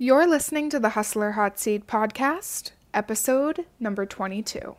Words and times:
You're 0.00 0.28
listening 0.28 0.70
to 0.70 0.78
the 0.78 0.90
Hustler 0.90 1.32
Hot 1.32 1.58
Seat 1.58 1.88
podcast, 1.88 2.70
episode 2.94 3.66
number 3.80 4.06
22. 4.06 4.76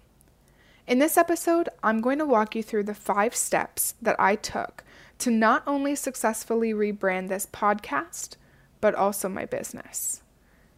In 0.87 0.99
this 0.99 1.17
episode, 1.17 1.67
I'm 1.83 1.99
going 1.99 2.19
to 2.19 2.25
walk 2.25 2.55
you 2.55 2.63
through 2.63 2.83
the 2.83 2.93
five 2.93 3.35
steps 3.35 3.95
that 4.01 4.15
I 4.17 4.37
took 4.37 4.85
to 5.17 5.29
not 5.29 5.61
only 5.67 5.93
successfully 5.93 6.71
rebrand 6.71 7.27
this 7.27 7.45
podcast, 7.45 8.37
but 8.79 8.95
also 8.95 9.27
my 9.27 9.43
business. 9.43 10.21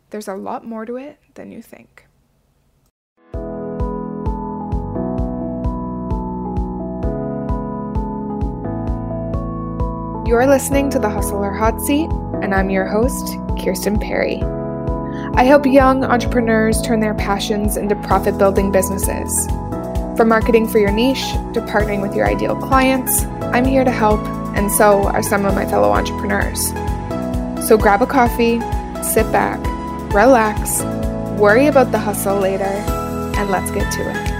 There's 0.09 0.27
a 0.27 0.33
lot 0.33 0.65
more 0.65 0.87
to 0.87 0.97
it 0.97 1.19
than 1.35 1.51
you 1.51 1.61
think. 1.61 2.07
You're 10.27 10.47
listening 10.47 10.89
to 10.89 10.97
the 10.97 11.11
Hustler 11.11 11.51
Hot 11.51 11.79
Seat, 11.81 12.09
and 12.41 12.55
I'm 12.55 12.69
your 12.69 12.85
host, 12.85 13.37
Kirsten 13.63 13.99
Perry. 13.99 14.41
I 15.35 15.43
help 15.43 15.65
young 15.65 16.03
entrepreneurs 16.03 16.81
turn 16.81 16.99
their 16.99 17.13
passions 17.13 17.77
into 17.77 17.95
profit 17.97 18.37
building 18.37 18.71
businesses. 18.71 19.47
From 20.17 20.27
marketing 20.27 20.67
for 20.67 20.79
your 20.79 20.91
niche 20.91 21.31
to 21.53 21.61
partnering 21.61 22.01
with 22.01 22.15
your 22.15 22.27
ideal 22.27 22.55
clients, 22.55 23.23
I'm 23.53 23.65
here 23.65 23.83
to 23.83 23.91
help, 23.91 24.19
and 24.55 24.71
so 24.71 25.03
are 25.03 25.23
some 25.23 25.45
of 25.45 25.55
my 25.55 25.65
fellow 25.65 25.91
entrepreneurs. 25.91 26.69
So 27.67 27.77
grab 27.77 28.01
a 28.01 28.07
coffee, 28.07 28.59
sit 29.03 29.31
back, 29.31 29.59
relax, 30.13 30.81
worry 31.39 31.67
about 31.67 31.91
the 31.91 31.99
hustle 31.99 32.39
later, 32.39 32.63
and 32.63 33.49
let's 33.49 33.71
get 33.71 33.91
to 33.93 34.01
it. 34.09 34.31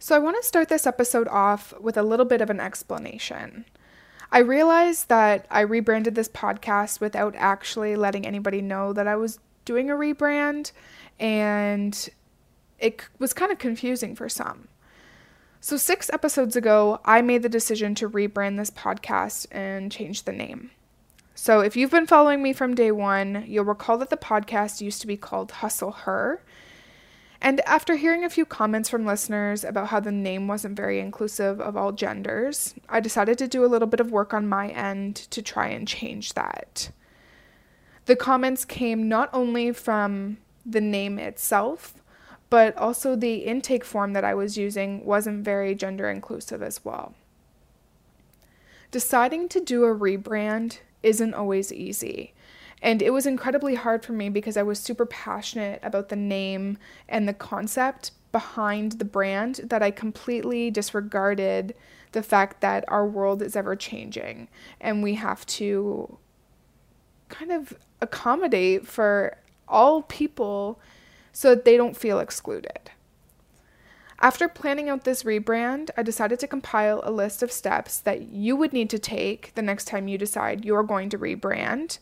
So, 0.00 0.16
I 0.16 0.20
want 0.20 0.38
to 0.40 0.42
start 0.42 0.70
this 0.70 0.86
episode 0.86 1.28
off 1.28 1.74
with 1.78 1.98
a 1.98 2.02
little 2.02 2.24
bit 2.24 2.40
of 2.40 2.48
an 2.48 2.60
explanation. 2.60 3.66
I 4.30 4.40
realized 4.40 5.08
that 5.08 5.46
I 5.50 5.60
rebranded 5.60 6.14
this 6.14 6.28
podcast 6.28 7.00
without 7.00 7.34
actually 7.36 7.96
letting 7.96 8.26
anybody 8.26 8.60
know 8.60 8.92
that 8.92 9.06
I 9.06 9.16
was 9.16 9.38
doing 9.64 9.90
a 9.90 9.94
rebrand, 9.94 10.72
and 11.18 12.08
it 12.78 13.02
was 13.18 13.32
kind 13.32 13.50
of 13.50 13.58
confusing 13.58 14.14
for 14.14 14.28
some. 14.28 14.68
So, 15.60 15.76
six 15.76 16.08
episodes 16.10 16.56
ago, 16.56 17.00
I 17.04 17.20
made 17.22 17.42
the 17.42 17.48
decision 17.48 17.94
to 17.96 18.08
rebrand 18.08 18.58
this 18.58 18.70
podcast 18.70 19.46
and 19.50 19.90
change 19.90 20.22
the 20.22 20.32
name. 20.32 20.70
So, 21.34 21.60
if 21.60 21.76
you've 21.76 21.90
been 21.90 22.06
following 22.06 22.42
me 22.42 22.52
from 22.52 22.74
day 22.74 22.92
one, 22.92 23.44
you'll 23.46 23.64
recall 23.64 23.98
that 23.98 24.10
the 24.10 24.16
podcast 24.16 24.80
used 24.80 25.00
to 25.00 25.06
be 25.06 25.16
called 25.16 25.50
Hustle 25.52 25.92
Her 25.92 26.42
and 27.40 27.60
after 27.60 27.94
hearing 27.94 28.24
a 28.24 28.30
few 28.30 28.44
comments 28.44 28.88
from 28.88 29.06
listeners 29.06 29.62
about 29.62 29.88
how 29.88 30.00
the 30.00 30.10
name 30.10 30.48
wasn't 30.48 30.76
very 30.76 30.98
inclusive 30.98 31.60
of 31.60 31.76
all 31.76 31.92
genders, 31.92 32.74
I 32.88 33.00
decided 33.00 33.38
to 33.38 33.48
do 33.48 33.64
a 33.64 33.68
little 33.68 33.86
bit 33.86 34.00
of 34.00 34.10
work 34.10 34.34
on 34.34 34.48
my 34.48 34.68
end 34.68 35.14
to 35.30 35.40
try 35.40 35.68
and 35.68 35.86
change 35.86 36.34
that. 36.34 36.90
The 38.06 38.16
comments 38.16 38.64
came 38.64 39.08
not 39.08 39.30
only 39.32 39.72
from 39.72 40.38
the 40.66 40.80
name 40.80 41.18
itself, 41.18 41.94
but 42.50 42.76
also 42.76 43.14
the 43.14 43.36
intake 43.36 43.84
form 43.84 44.14
that 44.14 44.24
I 44.24 44.34
was 44.34 44.56
using 44.56 45.04
wasn't 45.04 45.44
very 45.44 45.74
gender 45.74 46.10
inclusive 46.10 46.62
as 46.62 46.84
well. 46.84 47.14
Deciding 48.90 49.48
to 49.50 49.60
do 49.60 49.84
a 49.84 49.94
rebrand 49.94 50.78
isn't 51.02 51.34
always 51.34 51.72
easy. 51.72 52.32
And 52.80 53.02
it 53.02 53.10
was 53.10 53.26
incredibly 53.26 53.74
hard 53.74 54.04
for 54.04 54.12
me 54.12 54.28
because 54.28 54.56
I 54.56 54.62
was 54.62 54.78
super 54.78 55.06
passionate 55.06 55.80
about 55.82 56.08
the 56.08 56.16
name 56.16 56.78
and 57.08 57.28
the 57.28 57.34
concept 57.34 58.12
behind 58.30 58.92
the 58.92 59.04
brand 59.04 59.56
that 59.64 59.82
I 59.82 59.90
completely 59.90 60.70
disregarded 60.70 61.74
the 62.12 62.22
fact 62.22 62.60
that 62.60 62.84
our 62.88 63.06
world 63.06 63.42
is 63.42 63.56
ever 63.56 63.74
changing 63.76 64.48
and 64.80 65.02
we 65.02 65.14
have 65.14 65.44
to 65.46 66.18
kind 67.28 67.52
of 67.52 67.74
accommodate 68.00 68.86
for 68.86 69.36
all 69.66 70.02
people 70.02 70.80
so 71.32 71.54
that 71.54 71.64
they 71.64 71.76
don't 71.76 71.96
feel 71.96 72.20
excluded. 72.20 72.90
After 74.20 74.48
planning 74.48 74.88
out 74.88 75.04
this 75.04 75.22
rebrand, 75.22 75.90
I 75.96 76.02
decided 76.02 76.40
to 76.40 76.48
compile 76.48 77.00
a 77.04 77.10
list 77.12 77.42
of 77.42 77.52
steps 77.52 78.00
that 78.00 78.22
you 78.22 78.56
would 78.56 78.72
need 78.72 78.90
to 78.90 78.98
take 78.98 79.54
the 79.54 79.62
next 79.62 79.86
time 79.86 80.08
you 80.08 80.18
decide 80.18 80.64
you're 80.64 80.82
going 80.82 81.08
to 81.10 81.18
rebrand 81.18 81.98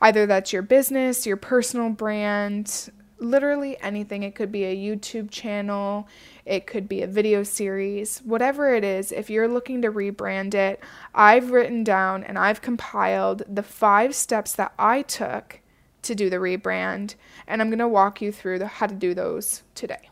Either 0.00 0.26
that's 0.26 0.52
your 0.52 0.62
business, 0.62 1.26
your 1.26 1.36
personal 1.36 1.90
brand, 1.90 2.90
literally 3.18 3.80
anything. 3.80 4.22
It 4.22 4.34
could 4.34 4.50
be 4.50 4.64
a 4.64 4.76
YouTube 4.76 5.30
channel, 5.30 6.08
it 6.44 6.66
could 6.66 6.88
be 6.88 7.02
a 7.02 7.06
video 7.06 7.42
series, 7.42 8.18
whatever 8.20 8.74
it 8.74 8.82
is. 8.82 9.12
If 9.12 9.30
you're 9.30 9.48
looking 9.48 9.82
to 9.82 9.92
rebrand 9.92 10.54
it, 10.54 10.80
I've 11.14 11.50
written 11.50 11.84
down 11.84 12.24
and 12.24 12.38
I've 12.38 12.62
compiled 12.62 13.42
the 13.48 13.62
five 13.62 14.14
steps 14.14 14.54
that 14.54 14.72
I 14.78 15.02
took 15.02 15.60
to 16.02 16.14
do 16.14 16.30
the 16.30 16.36
rebrand, 16.36 17.14
and 17.46 17.60
I'm 17.60 17.68
going 17.68 17.78
to 17.78 17.88
walk 17.88 18.22
you 18.22 18.32
through 18.32 18.58
the, 18.58 18.66
how 18.66 18.86
to 18.86 18.94
do 18.94 19.12
those 19.12 19.62
today. 19.74 20.08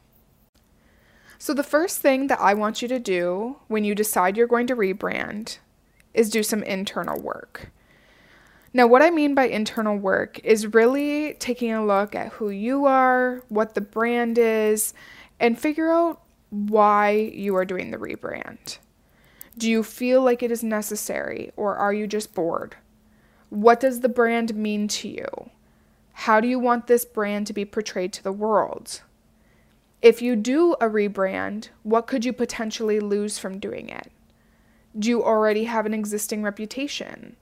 So, 1.38 1.54
the 1.54 1.62
first 1.62 2.00
thing 2.00 2.26
that 2.26 2.40
I 2.40 2.52
want 2.52 2.82
you 2.82 2.88
to 2.88 2.98
do 2.98 3.56
when 3.68 3.84
you 3.84 3.94
decide 3.94 4.36
you're 4.36 4.46
going 4.46 4.66
to 4.66 4.76
rebrand 4.76 5.58
is 6.12 6.30
do 6.30 6.42
some 6.42 6.62
internal 6.62 7.20
work. 7.20 7.70
Now, 8.74 8.86
what 8.86 9.02
I 9.02 9.10
mean 9.10 9.34
by 9.34 9.48
internal 9.48 9.96
work 9.96 10.40
is 10.44 10.74
really 10.74 11.34
taking 11.34 11.72
a 11.72 11.84
look 11.84 12.14
at 12.14 12.32
who 12.32 12.50
you 12.50 12.84
are, 12.84 13.42
what 13.48 13.74
the 13.74 13.80
brand 13.80 14.38
is, 14.38 14.92
and 15.40 15.58
figure 15.58 15.90
out 15.90 16.22
why 16.50 17.10
you 17.10 17.56
are 17.56 17.64
doing 17.64 17.90
the 17.90 17.98
rebrand. 17.98 18.78
Do 19.56 19.70
you 19.70 19.82
feel 19.82 20.22
like 20.22 20.42
it 20.42 20.52
is 20.52 20.62
necessary 20.62 21.50
or 21.56 21.76
are 21.76 21.92
you 21.92 22.06
just 22.06 22.34
bored? 22.34 22.76
What 23.50 23.80
does 23.80 24.00
the 24.00 24.08
brand 24.08 24.54
mean 24.54 24.86
to 24.88 25.08
you? 25.08 25.50
How 26.12 26.40
do 26.40 26.48
you 26.48 26.58
want 26.58 26.86
this 26.86 27.04
brand 27.04 27.46
to 27.46 27.52
be 27.52 27.64
portrayed 27.64 28.12
to 28.14 28.22
the 28.22 28.32
world? 28.32 29.02
If 30.02 30.20
you 30.20 30.36
do 30.36 30.74
a 30.74 30.86
rebrand, 30.86 31.70
what 31.82 32.06
could 32.06 32.24
you 32.24 32.32
potentially 32.32 33.00
lose 33.00 33.38
from 33.38 33.58
doing 33.58 33.88
it? 33.88 34.12
Do 34.98 35.08
you 35.08 35.24
already 35.24 35.64
have 35.64 35.86
an 35.86 35.94
existing 35.94 36.42
reputation? 36.42 37.36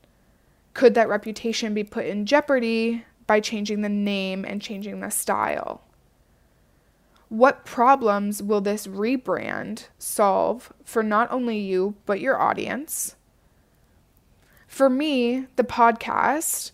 Could 0.76 0.92
that 0.92 1.08
reputation 1.08 1.72
be 1.72 1.84
put 1.84 2.04
in 2.04 2.26
jeopardy 2.26 3.06
by 3.26 3.40
changing 3.40 3.80
the 3.80 3.88
name 3.88 4.44
and 4.44 4.60
changing 4.60 5.00
the 5.00 5.08
style? 5.08 5.80
What 7.30 7.64
problems 7.64 8.42
will 8.42 8.60
this 8.60 8.86
rebrand 8.86 9.86
solve 9.98 10.70
for 10.84 11.02
not 11.02 11.32
only 11.32 11.58
you, 11.58 11.94
but 12.04 12.20
your 12.20 12.38
audience? 12.38 13.16
For 14.68 14.90
me, 14.90 15.46
the 15.56 15.64
podcast, 15.64 16.72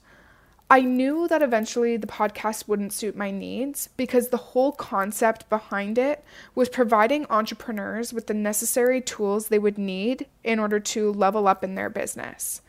I 0.69 0.81
knew 0.81 1.29
that 1.29 1.41
eventually 1.41 1.97
the 1.97 2.09
podcast 2.09 2.67
wouldn't 2.67 2.93
suit 2.93 3.15
my 3.15 3.31
needs 3.31 3.89
because 3.97 4.31
the 4.31 4.37
whole 4.37 4.73
concept 4.73 5.49
behind 5.49 5.97
it 5.97 6.25
was 6.57 6.69
providing 6.69 7.25
entrepreneurs 7.31 8.13
with 8.13 8.27
the 8.27 8.35
necessary 8.35 9.01
tools 9.01 9.47
they 9.47 9.61
would 9.61 9.79
need 9.79 10.27
in 10.43 10.59
order 10.59 10.81
to 10.81 11.13
level 11.13 11.47
up 11.47 11.63
in 11.63 11.77
their 11.77 11.89
business. 11.89 12.63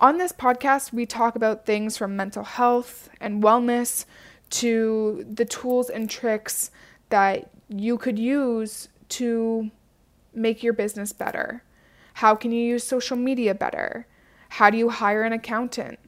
On 0.00 0.16
this 0.16 0.32
podcast, 0.32 0.94
we 0.94 1.04
talk 1.04 1.36
about 1.36 1.66
things 1.66 1.98
from 1.98 2.16
mental 2.16 2.42
health 2.42 3.10
and 3.20 3.42
wellness 3.42 4.06
to 4.48 5.26
the 5.30 5.44
tools 5.44 5.90
and 5.90 6.08
tricks 6.08 6.70
that 7.10 7.50
you 7.68 7.98
could 7.98 8.18
use 8.18 8.88
to 9.10 9.70
make 10.34 10.62
your 10.62 10.72
business 10.72 11.12
better. 11.12 11.62
How 12.14 12.34
can 12.34 12.50
you 12.50 12.64
use 12.64 12.82
social 12.82 13.18
media 13.18 13.54
better? 13.54 14.06
How 14.48 14.70
do 14.70 14.78
you 14.78 14.88
hire 14.88 15.22
an 15.22 15.34
accountant? 15.34 15.98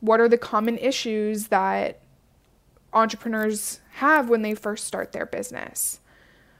What 0.00 0.20
are 0.20 0.28
the 0.28 0.36
common 0.36 0.76
issues 0.76 1.48
that 1.48 2.00
entrepreneurs 2.92 3.80
have 3.92 4.28
when 4.28 4.42
they 4.42 4.54
first 4.54 4.86
start 4.86 5.12
their 5.12 5.26
business? 5.26 6.00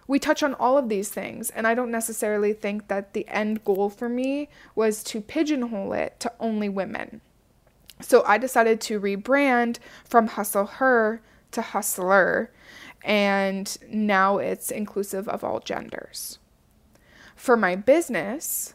We 0.09 0.19
touch 0.19 0.43
on 0.43 0.55
all 0.55 0.77
of 0.77 0.89
these 0.89 1.11
things, 1.11 1.51
and 1.51 1.67
I 1.67 1.75
don't 1.75 1.93
necessarily 1.93 2.53
think 2.53 2.89
that 2.89 3.13
the 3.13 3.29
end 3.29 3.65
goal 3.65 3.91
for 3.91 4.09
me 4.09 4.49
was 4.75 5.05
to 5.05 5.21
pigeonhole 5.21 5.93
it 5.93 6.19
to 6.21 6.33
only 6.41 6.69
women. 6.69 7.21
So 8.01 8.25
I 8.25 8.39
decided 8.39 8.81
to 8.83 9.01
rebrand 9.01 9.79
from 10.05 10.29
Hustle 10.29 10.67
Her 10.67 11.23
to 11.53 11.63
Hustler, 11.63 12.51
and 13.05 13.77
now 13.89 14.39
it's 14.39 14.71
inclusive 14.71 15.29
of 15.29 15.45
all 15.45 15.61
genders. 15.61 16.39
For 17.37 17.57
my 17.57 17.77
business, 17.77 18.75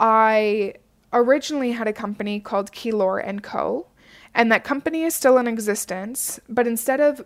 I 0.00 0.74
originally 1.12 1.72
had 1.72 1.88
a 1.88 1.92
company 1.92 2.40
called 2.40 2.72
Keylor 2.72 3.22
and 3.22 3.42
Co. 3.42 3.86
And 4.34 4.52
that 4.52 4.62
company 4.62 5.02
is 5.02 5.14
still 5.14 5.38
in 5.38 5.48
existence, 5.48 6.38
but 6.48 6.66
instead 6.66 7.00
of 7.00 7.24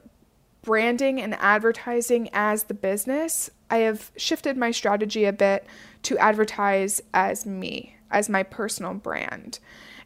branding 0.63 1.21
and 1.21 1.35
advertising 1.35 2.31
as 2.33 2.65
the 2.65 2.75
business, 2.75 3.51
I 3.71 3.79
have 3.79 4.11
shifted 4.17 4.57
my 4.57 4.71
strategy 4.71 5.25
a 5.25 5.33
bit 5.33 5.67
to 6.05 6.19
advertise 6.19 7.03
as 7.13 7.45
me, 7.45 7.97
as 8.11 8.29
my 8.29 8.43
personal 8.43 8.95
brand. 8.95 9.59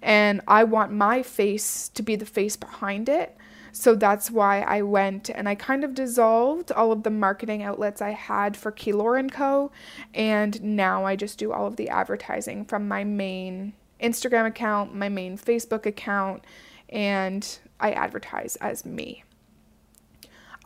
And 0.03 0.41
I 0.49 0.65
want 0.65 0.93
my 0.93 1.23
face 1.23 1.89
to 1.91 2.03
be 2.03 2.17
the 2.17 2.27
face 2.27 2.57
behind 2.57 3.09
it. 3.09 3.37
So 3.73 3.95
that's 3.95 4.31
why 4.31 4.63
I 4.63 4.81
went 4.81 5.29
and 5.29 5.47
I 5.47 5.55
kind 5.55 5.85
of 5.85 5.95
dissolved 5.95 6.73
all 6.73 6.93
of 6.93 7.03
the 7.03 7.11
marketing 7.11 7.63
outlets 7.63 8.01
I 8.01 8.11
had 8.11 8.57
for 8.57 8.73
Keylor 8.73 9.31
& 9.31 9.33
Co. 9.33 9.71
And 10.15 10.63
now 10.63 11.05
I 11.05 11.15
just 11.15 11.39
do 11.39 11.53
all 11.53 11.67
of 11.67 11.77
the 11.77 11.91
advertising 11.91 12.65
from 12.65 12.89
my 12.89 13.05
main 13.05 13.75
Instagram 14.01 14.47
account, 14.47 14.95
my 14.95 15.11
main 15.11 15.37
Facebook 15.37 15.85
account, 15.85 16.43
and 16.89 17.59
I 17.79 17.93
advertise 17.93 18.57
as 18.57 18.87
me. 18.87 19.25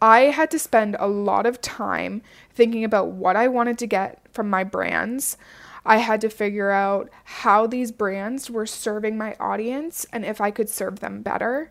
I 0.03 0.21
had 0.23 0.51
to 0.53 0.59
spend 0.59 0.97
a 0.99 1.09
lot 1.09 1.47
of 1.47 1.61
time 1.61 2.23
thinking 2.53 2.85
about 2.85 3.09
what 3.09 3.37
I 3.37 3.49
wanted 3.49 3.79
to 3.79 3.87
get 3.87 4.23
from 4.33 4.49
my 4.49 4.65
brands. 4.65 5.37
I 5.85 5.99
had 5.99 6.21
to 6.23 6.31
figure 6.31 6.71
out 6.71 7.11
how 7.25 7.67
these 7.67 7.93
brands 7.93 8.51
were 8.51 8.67
serving 8.67 9.19
my 9.19 9.35
audience 9.39 10.07
and 10.13 10.25
if 10.25 10.41
I 10.41 10.51
could 10.51 10.69
serve 10.69 11.01
them 11.01 11.23
better. 11.23 11.71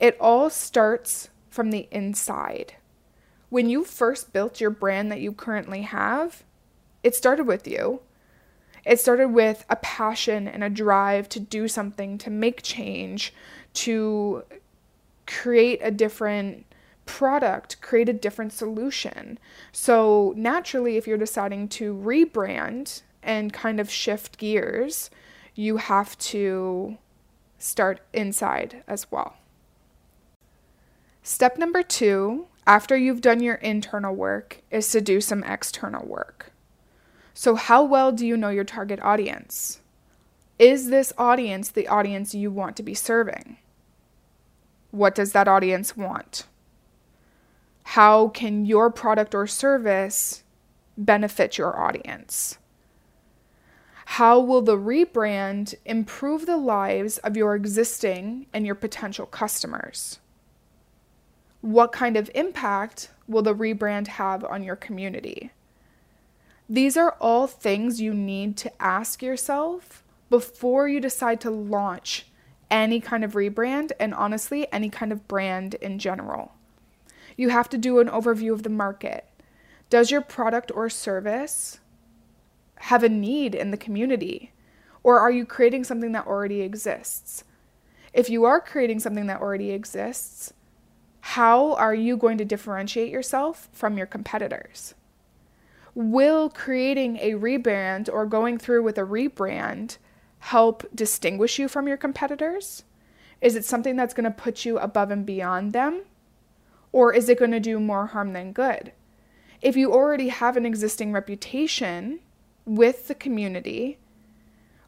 It 0.00 0.16
all 0.20 0.50
starts 0.50 1.28
from 1.50 1.70
the 1.70 1.88
inside. 1.90 2.74
When 3.50 3.68
you 3.68 3.84
first 3.84 4.32
built 4.32 4.60
your 4.60 4.70
brand 4.70 5.12
that 5.12 5.20
you 5.20 5.32
currently 5.32 5.82
have, 5.82 6.44
it 7.02 7.14
started 7.14 7.46
with 7.46 7.68
you. 7.68 8.00
It 8.84 8.98
started 8.98 9.28
with 9.28 9.64
a 9.68 9.76
passion 9.76 10.48
and 10.48 10.64
a 10.64 10.70
drive 10.70 11.28
to 11.30 11.40
do 11.40 11.68
something, 11.68 12.18
to 12.18 12.30
make 12.30 12.62
change, 12.62 13.32
to 13.74 14.44
create 15.26 15.80
a 15.82 15.90
different 15.90 16.66
product, 17.12 17.78
create 17.82 18.08
a 18.08 18.14
different 18.14 18.54
solution. 18.54 19.38
So, 19.70 20.32
naturally, 20.34 20.96
if 20.96 21.06
you're 21.06 21.18
deciding 21.18 21.68
to 21.76 21.94
rebrand 21.94 23.02
and 23.22 23.52
kind 23.52 23.78
of 23.78 23.90
shift 23.90 24.38
gears, 24.38 25.10
you 25.54 25.76
have 25.76 26.16
to 26.32 26.96
start 27.58 28.00
inside 28.14 28.82
as 28.88 29.12
well. 29.12 29.36
Step 31.22 31.58
number 31.58 31.82
two, 31.82 32.46
after 32.66 32.96
you've 32.96 33.20
done 33.20 33.42
your 33.42 33.56
internal 33.56 34.14
work, 34.14 34.62
is 34.70 34.90
to 34.92 35.02
do 35.02 35.20
some 35.20 35.44
external 35.44 36.06
work. 36.06 36.50
So, 37.34 37.56
how 37.56 37.84
well 37.84 38.10
do 38.10 38.26
you 38.26 38.38
know 38.38 38.48
your 38.48 38.64
target 38.64 39.00
audience? 39.02 39.82
Is 40.58 40.88
this 40.88 41.12
audience 41.18 41.68
the 41.68 41.88
audience 41.88 42.34
you 42.34 42.50
want 42.50 42.74
to 42.78 42.82
be 42.82 42.94
serving? 42.94 43.58
What 44.90 45.14
does 45.14 45.32
that 45.32 45.46
audience 45.46 45.94
want? 45.94 46.46
How 47.82 48.28
can 48.28 48.64
your 48.64 48.90
product 48.90 49.34
or 49.34 49.46
service 49.46 50.42
benefit 50.96 51.58
your 51.58 51.78
audience? 51.78 52.58
How 54.06 54.38
will 54.40 54.62
the 54.62 54.76
rebrand 54.76 55.74
improve 55.84 56.46
the 56.46 56.56
lives 56.56 57.18
of 57.18 57.36
your 57.36 57.54
existing 57.54 58.46
and 58.52 58.66
your 58.66 58.74
potential 58.74 59.26
customers? 59.26 60.18
What 61.60 61.92
kind 61.92 62.16
of 62.16 62.30
impact 62.34 63.10
will 63.26 63.42
the 63.42 63.54
rebrand 63.54 64.08
have 64.08 64.44
on 64.44 64.62
your 64.62 64.76
community? 64.76 65.50
These 66.68 66.96
are 66.96 67.16
all 67.20 67.46
things 67.46 68.00
you 68.00 68.12
need 68.14 68.56
to 68.58 68.82
ask 68.82 69.22
yourself 69.22 70.02
before 70.28 70.88
you 70.88 71.00
decide 71.00 71.40
to 71.42 71.50
launch 71.50 72.26
any 72.70 73.00
kind 73.00 73.22
of 73.22 73.32
rebrand 73.32 73.92
and 74.00 74.14
honestly, 74.14 74.66
any 74.72 74.88
kind 74.88 75.12
of 75.12 75.28
brand 75.28 75.74
in 75.74 75.98
general. 75.98 76.52
You 77.36 77.48
have 77.50 77.68
to 77.70 77.78
do 77.78 77.98
an 77.98 78.08
overview 78.08 78.52
of 78.52 78.62
the 78.62 78.68
market. 78.68 79.26
Does 79.90 80.10
your 80.10 80.20
product 80.20 80.70
or 80.74 80.88
service 80.88 81.80
have 82.76 83.02
a 83.02 83.08
need 83.08 83.54
in 83.54 83.70
the 83.70 83.76
community? 83.76 84.52
Or 85.02 85.18
are 85.18 85.30
you 85.30 85.44
creating 85.44 85.84
something 85.84 86.12
that 86.12 86.26
already 86.26 86.62
exists? 86.62 87.44
If 88.12 88.28
you 88.28 88.44
are 88.44 88.60
creating 88.60 89.00
something 89.00 89.26
that 89.26 89.40
already 89.40 89.70
exists, 89.70 90.52
how 91.20 91.74
are 91.74 91.94
you 91.94 92.16
going 92.16 92.38
to 92.38 92.44
differentiate 92.44 93.10
yourself 93.10 93.68
from 93.72 93.96
your 93.96 94.06
competitors? 94.06 94.94
Will 95.94 96.48
creating 96.50 97.18
a 97.18 97.32
rebrand 97.32 98.08
or 98.12 98.26
going 98.26 98.58
through 98.58 98.82
with 98.82 98.98
a 98.98 99.02
rebrand 99.02 99.98
help 100.40 100.84
distinguish 100.94 101.58
you 101.58 101.68
from 101.68 101.86
your 101.86 101.96
competitors? 101.96 102.82
Is 103.40 103.56
it 103.56 103.64
something 103.64 103.96
that's 103.96 104.14
going 104.14 104.24
to 104.24 104.30
put 104.30 104.64
you 104.64 104.78
above 104.78 105.10
and 105.10 105.24
beyond 105.24 105.72
them? 105.72 106.02
Or 106.92 107.12
is 107.12 107.28
it 107.28 107.38
going 107.38 107.50
to 107.50 107.60
do 107.60 107.80
more 107.80 108.06
harm 108.06 108.34
than 108.34 108.52
good? 108.52 108.92
If 109.60 109.76
you 109.76 109.92
already 109.92 110.28
have 110.28 110.56
an 110.56 110.66
existing 110.66 111.12
reputation 111.12 112.20
with 112.64 113.08
the 113.08 113.14
community, 113.14 113.98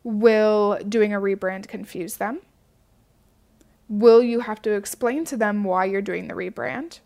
will 0.03 0.79
doing 0.87 1.15
a 1.15 1.21
rebrand 1.21 1.67
confuse 1.67 2.17
them? 2.17 2.41
Will 3.89 4.23
you 4.23 4.41
have 4.41 4.63
to 4.63 4.73
explain 4.73 5.25
to 5.27 5.37
them 5.37 5.65
why 5.65 5.85
you're 5.85 6.03
doing 6.03 6.29
the 6.29 6.35
rebrand? 6.35 7.01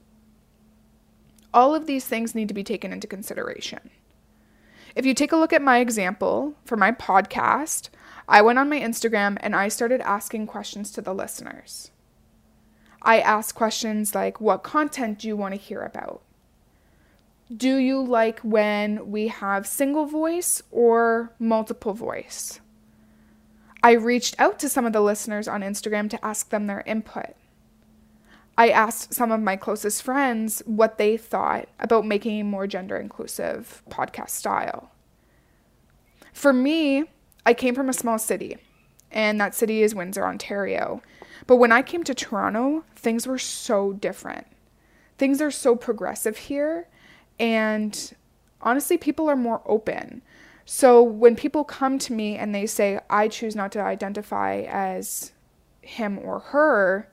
All 1.55 1.75
of 1.75 1.87
these 1.87 2.07
things 2.07 2.35
need 2.35 2.49
to 2.49 2.55
be 2.55 2.65
taken 2.65 2.93
into 2.93 3.07
consideration. 3.07 3.91
If 4.95 5.07
you 5.07 5.15
take 5.15 5.33
a 5.33 5.37
look 5.37 5.53
at 5.53 5.63
my 5.63 5.79
example 5.79 6.55
for 6.65 6.77
my 6.77 6.93
podcast, 6.93 7.89
I 8.29 8.43
went 8.43 8.59
on 8.59 8.69
my 8.69 8.81
Instagram 8.81 9.39
and 9.41 9.55
I 9.55 9.69
started 9.69 10.01
asking 10.01 10.47
questions 10.47 10.91
to 10.93 11.01
the 11.01 11.15
listeners. 11.15 11.91
I 13.03 13.21
ask 13.21 13.55
questions 13.55 14.15
like, 14.15 14.41
What 14.41 14.63
content 14.63 15.19
do 15.19 15.29
you 15.29 15.37
want 15.37 15.55
to 15.55 15.61
hear 15.61 15.83
about? 15.83 16.23
Do 17.55 17.77
you 17.77 18.03
like 18.03 18.41
when 18.41 19.11
we 19.11 19.29
have 19.29 19.67
single 19.67 20.05
voice 20.05 20.63
or 20.71 21.33
multiple 21.39 21.95
voice? 21.95 22.61
I 23.83 23.93
reached 23.93 24.39
out 24.39 24.59
to 24.59 24.69
some 24.69 24.85
of 24.85 24.93
the 24.93 25.01
listeners 25.01 25.49
on 25.49 25.63
Instagram 25.63 26.11
to 26.11 26.25
ask 26.25 26.51
them 26.51 26.67
their 26.67 26.83
input. 26.85 27.35
I 28.59 28.71
asked 28.71 29.15
some 29.15 29.31
of 29.31 29.41
my 29.41 29.55
closest 29.55 30.03
friends 30.03 30.63
what 30.67 30.99
they 30.99 31.17
thought 31.17 31.69
about 31.79 32.05
making 32.05 32.41
a 32.41 32.45
more 32.45 32.67
gender 32.67 32.97
inclusive 32.97 33.83
podcast 33.89 34.31
style. 34.31 34.91
For 36.33 36.53
me, 36.53 37.05
I 37.47 37.55
came 37.55 37.75
from 37.75 37.89
a 37.89 37.93
small 37.95 38.19
city, 38.19 38.59
and 39.13 39.41
that 39.41 39.55
city 39.55 39.83
is 39.83 39.95
Windsor, 39.95 40.25
Ontario. 40.25 41.03
But 41.47 41.57
when 41.57 41.73
I 41.73 41.83
came 41.83 42.05
to 42.05 42.15
Toronto, 42.15 42.85
things 42.97 43.27
were 43.27 43.39
so 43.39 43.93
different. 43.93 44.47
Things 45.17 45.41
are 45.41 45.51
so 45.51 45.75
progressive 45.75 46.37
here, 46.37 46.89
and 47.41 48.15
honestly, 48.61 48.97
people 48.97 49.29
are 49.29 49.37
more 49.37 49.63
open. 49.67 50.23
So 50.65 51.03
when 51.03 51.35
people 51.35 51.65
come 51.65 51.99
to 52.01 52.13
me 52.13 52.37
and 52.37 52.55
they 52.55 52.67
say, 52.67 53.01
I 53.09 53.29
choose 53.29 53.57
not 53.57 53.73
to 53.73 53.81
identify 53.81 54.67
as 54.69 55.33
him 55.81 56.19
or 56.19 56.41
her, 56.41 57.09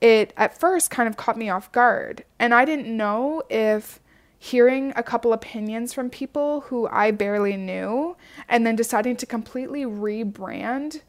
it 0.00 0.32
at 0.36 0.58
first 0.58 0.90
kind 0.90 1.08
of 1.08 1.16
caught 1.16 1.36
me 1.36 1.50
off 1.50 1.70
guard. 1.70 2.24
And 2.38 2.54
I 2.54 2.64
didn't 2.64 2.96
know 2.96 3.42
if 3.50 4.00
hearing 4.38 4.92
a 4.96 5.02
couple 5.02 5.32
opinions 5.32 5.92
from 5.92 6.08
people 6.08 6.62
who 6.62 6.86
I 6.88 7.10
barely 7.10 7.56
knew 7.56 8.16
and 8.48 8.66
then 8.66 8.76
deciding 8.76 9.16
to 9.16 9.26
completely 9.26 9.84
rebrand 9.84 11.02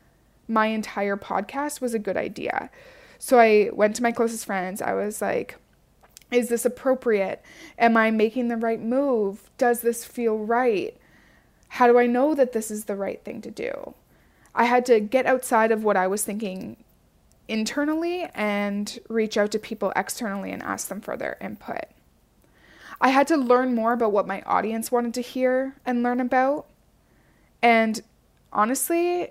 my 0.50 0.68
entire 0.68 1.16
podcast 1.16 1.80
was 1.80 1.94
a 1.94 2.00
good 2.00 2.18
idea. 2.18 2.70
So 3.20 3.40
I 3.40 3.70
went 3.72 3.96
to 3.98 4.04
my 4.04 4.12
closest 4.12 4.46
friends. 4.46 4.82
I 4.82 4.94
was 4.94 5.22
like, 5.22 5.58
is 6.32 6.50
this 6.50 6.66
appropriate? 6.66 7.42
Am 7.78 7.96
I 7.96 8.12
making 8.12 8.48
the 8.48 8.58
right 8.58 8.82
move? 8.82 9.50
Does 9.58 9.82
this 9.82 10.04
feel 10.04 10.38
right? 10.38 10.98
How 11.70 11.88
do 11.88 12.00
I 12.00 12.08
know 12.08 12.34
that 12.36 12.54
this 12.54 12.72
is 12.72 12.86
the 12.86 12.96
right 12.96 13.24
thing 13.24 13.42
to 13.42 13.52
do? 13.52 13.94
I 14.56 14.66
had 14.66 14.86
to 14.88 15.00
get 15.00 15.26
outside 15.26 15.72
of 15.72 15.84
what 15.84 15.98
I 15.98 16.08
was 16.08 16.24
thinking 16.24 16.78
internally 17.48 18.24
and 18.36 19.00
reach 19.08 19.38
out 19.38 19.52
to 19.52 19.60
people 19.60 19.94
externally 19.96 20.52
and 20.52 20.64
ask 20.64 20.88
them 20.88 21.02
for 21.02 21.16
their 21.16 21.38
input. 21.42 21.86
I 23.02 23.10
had 23.10 23.28
to 23.28 23.38
learn 23.38 23.76
more 23.76 23.94
about 23.94 24.12
what 24.12 24.28
my 24.28 24.42
audience 24.42 24.92
wanted 24.92 25.14
to 25.16 25.22
hear 25.22 25.76
and 25.86 26.04
learn 26.04 26.20
about. 26.20 26.66
And 27.62 28.02
honestly, 28.52 29.30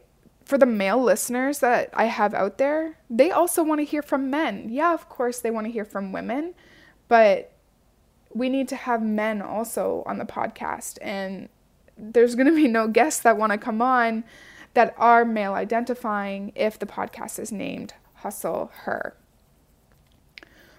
for 0.48 0.56
the 0.56 0.64
male 0.64 1.02
listeners 1.02 1.58
that 1.58 1.90
I 1.92 2.06
have 2.06 2.32
out 2.32 2.56
there, 2.56 2.96
they 3.10 3.30
also 3.30 3.62
want 3.62 3.80
to 3.80 3.84
hear 3.84 4.00
from 4.00 4.30
men. 4.30 4.70
Yeah, 4.70 4.94
of 4.94 5.06
course, 5.10 5.40
they 5.40 5.50
want 5.50 5.66
to 5.66 5.70
hear 5.70 5.84
from 5.84 6.10
women, 6.10 6.54
but 7.06 7.52
we 8.32 8.48
need 8.48 8.66
to 8.68 8.76
have 8.76 9.02
men 9.02 9.42
also 9.42 10.02
on 10.06 10.16
the 10.16 10.24
podcast. 10.24 10.96
And 11.02 11.50
there's 11.98 12.34
going 12.34 12.46
to 12.46 12.56
be 12.56 12.66
no 12.66 12.88
guests 12.88 13.20
that 13.24 13.36
want 13.36 13.52
to 13.52 13.58
come 13.58 13.82
on 13.82 14.24
that 14.72 14.94
are 14.96 15.22
male 15.22 15.52
identifying 15.52 16.52
if 16.54 16.78
the 16.78 16.86
podcast 16.86 17.38
is 17.38 17.52
named 17.52 17.92
Hustle 18.14 18.70
Her. 18.84 19.18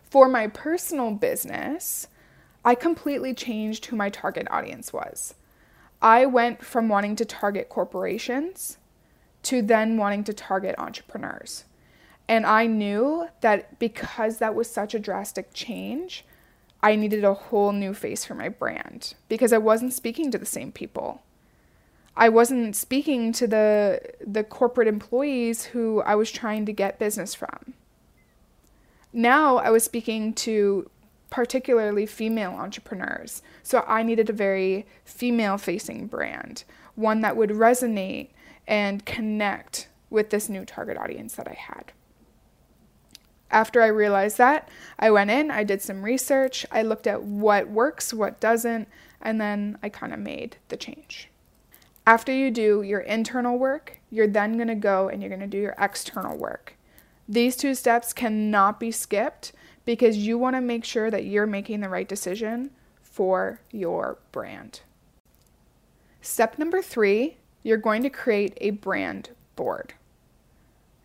For 0.09 0.27
my 0.27 0.47
personal 0.47 1.11
business, 1.11 2.07
I 2.65 2.73
completely 2.73 3.35
changed 3.35 3.85
who 3.85 3.95
my 3.95 4.09
target 4.09 4.47
audience 4.49 4.91
was. 4.91 5.35
I 6.01 6.25
went 6.25 6.65
from 6.65 6.89
wanting 6.89 7.15
to 7.17 7.25
target 7.25 7.69
corporations 7.69 8.79
to 9.43 9.61
then 9.61 9.97
wanting 9.97 10.23
to 10.25 10.33
target 10.33 10.75
entrepreneurs. 10.77 11.65
And 12.27 12.45
I 12.45 12.67
knew 12.67 13.27
that 13.41 13.79
because 13.79 14.37
that 14.37 14.53
was 14.53 14.69
such 14.69 14.93
a 14.93 14.99
drastic 14.99 15.53
change, 15.53 16.25
I 16.81 16.95
needed 16.95 17.23
a 17.23 17.33
whole 17.33 17.71
new 17.71 17.93
face 17.93 18.23
for 18.23 18.35
my 18.35 18.49
brand 18.49 19.15
because 19.27 19.51
I 19.51 19.57
wasn't 19.57 19.93
speaking 19.93 20.31
to 20.31 20.37
the 20.37 20.45
same 20.45 20.71
people. 20.71 21.23
I 22.15 22.29
wasn't 22.29 22.75
speaking 22.75 23.31
to 23.33 23.47
the 23.47 24.01
the 24.25 24.43
corporate 24.43 24.87
employees 24.87 25.65
who 25.65 26.01
I 26.01 26.15
was 26.15 26.31
trying 26.31 26.65
to 26.65 26.73
get 26.73 26.99
business 26.99 27.33
from. 27.33 27.73
Now 29.11 29.57
I 29.57 29.69
was 29.71 29.83
speaking 29.83 30.33
to 30.35 30.89
particularly 31.29 32.05
female 32.05 32.51
entrepreneurs. 32.51 33.41
So 33.63 33.83
I 33.87 34.03
needed 34.03 34.29
a 34.29 34.33
very 34.33 34.85
female 35.05 35.57
facing 35.57 36.07
brand, 36.07 36.63
one 36.95 37.21
that 37.21 37.37
would 37.37 37.51
resonate 37.51 38.29
and 38.69 39.03
connect 39.03 39.89
with 40.11 40.29
this 40.29 40.47
new 40.47 40.63
target 40.63 40.95
audience 40.95 41.33
that 41.33 41.47
I 41.47 41.57
had. 41.59 41.91
After 43.51 43.81
I 43.81 43.87
realized 43.87 44.37
that, 44.37 44.69
I 44.99 45.09
went 45.09 45.31
in, 45.31 45.49
I 45.49 45.63
did 45.63 45.81
some 45.81 46.03
research, 46.03 46.67
I 46.71 46.83
looked 46.83 47.07
at 47.07 47.23
what 47.23 47.67
works, 47.67 48.13
what 48.13 48.39
doesn't, 48.39 48.87
and 49.21 49.41
then 49.41 49.79
I 49.81 49.89
kind 49.89 50.13
of 50.13 50.19
made 50.19 50.57
the 50.67 50.77
change. 50.77 51.29
After 52.05 52.31
you 52.31 52.51
do 52.51 52.83
your 52.83 53.01
internal 53.01 53.57
work, 53.57 53.99
you're 54.11 54.27
then 54.27 54.55
going 54.55 54.67
to 54.67 54.75
go 54.75 55.09
and 55.09 55.21
you're 55.21 55.29
going 55.29 55.41
to 55.41 55.47
do 55.47 55.57
your 55.57 55.75
external 55.79 56.37
work. 56.37 56.75
These 57.27 57.55
two 57.55 57.73
steps 57.73 58.13
cannot 58.13 58.79
be 58.79 58.91
skipped 58.91 59.51
because 59.83 60.17
you 60.17 60.37
want 60.37 60.55
to 60.55 60.61
make 60.61 60.85
sure 60.85 61.09
that 61.09 61.25
you're 61.25 61.47
making 61.47 61.79
the 61.79 61.89
right 61.89 62.07
decision 62.07 62.69
for 63.01 63.61
your 63.71 64.19
brand. 64.31 64.81
Step 66.21 66.59
number 66.59 66.81
three, 66.81 67.37
you're 67.63 67.77
going 67.77 68.03
to 68.03 68.09
create 68.09 68.57
a 68.61 68.71
brand 68.71 69.29
board. 69.55 69.93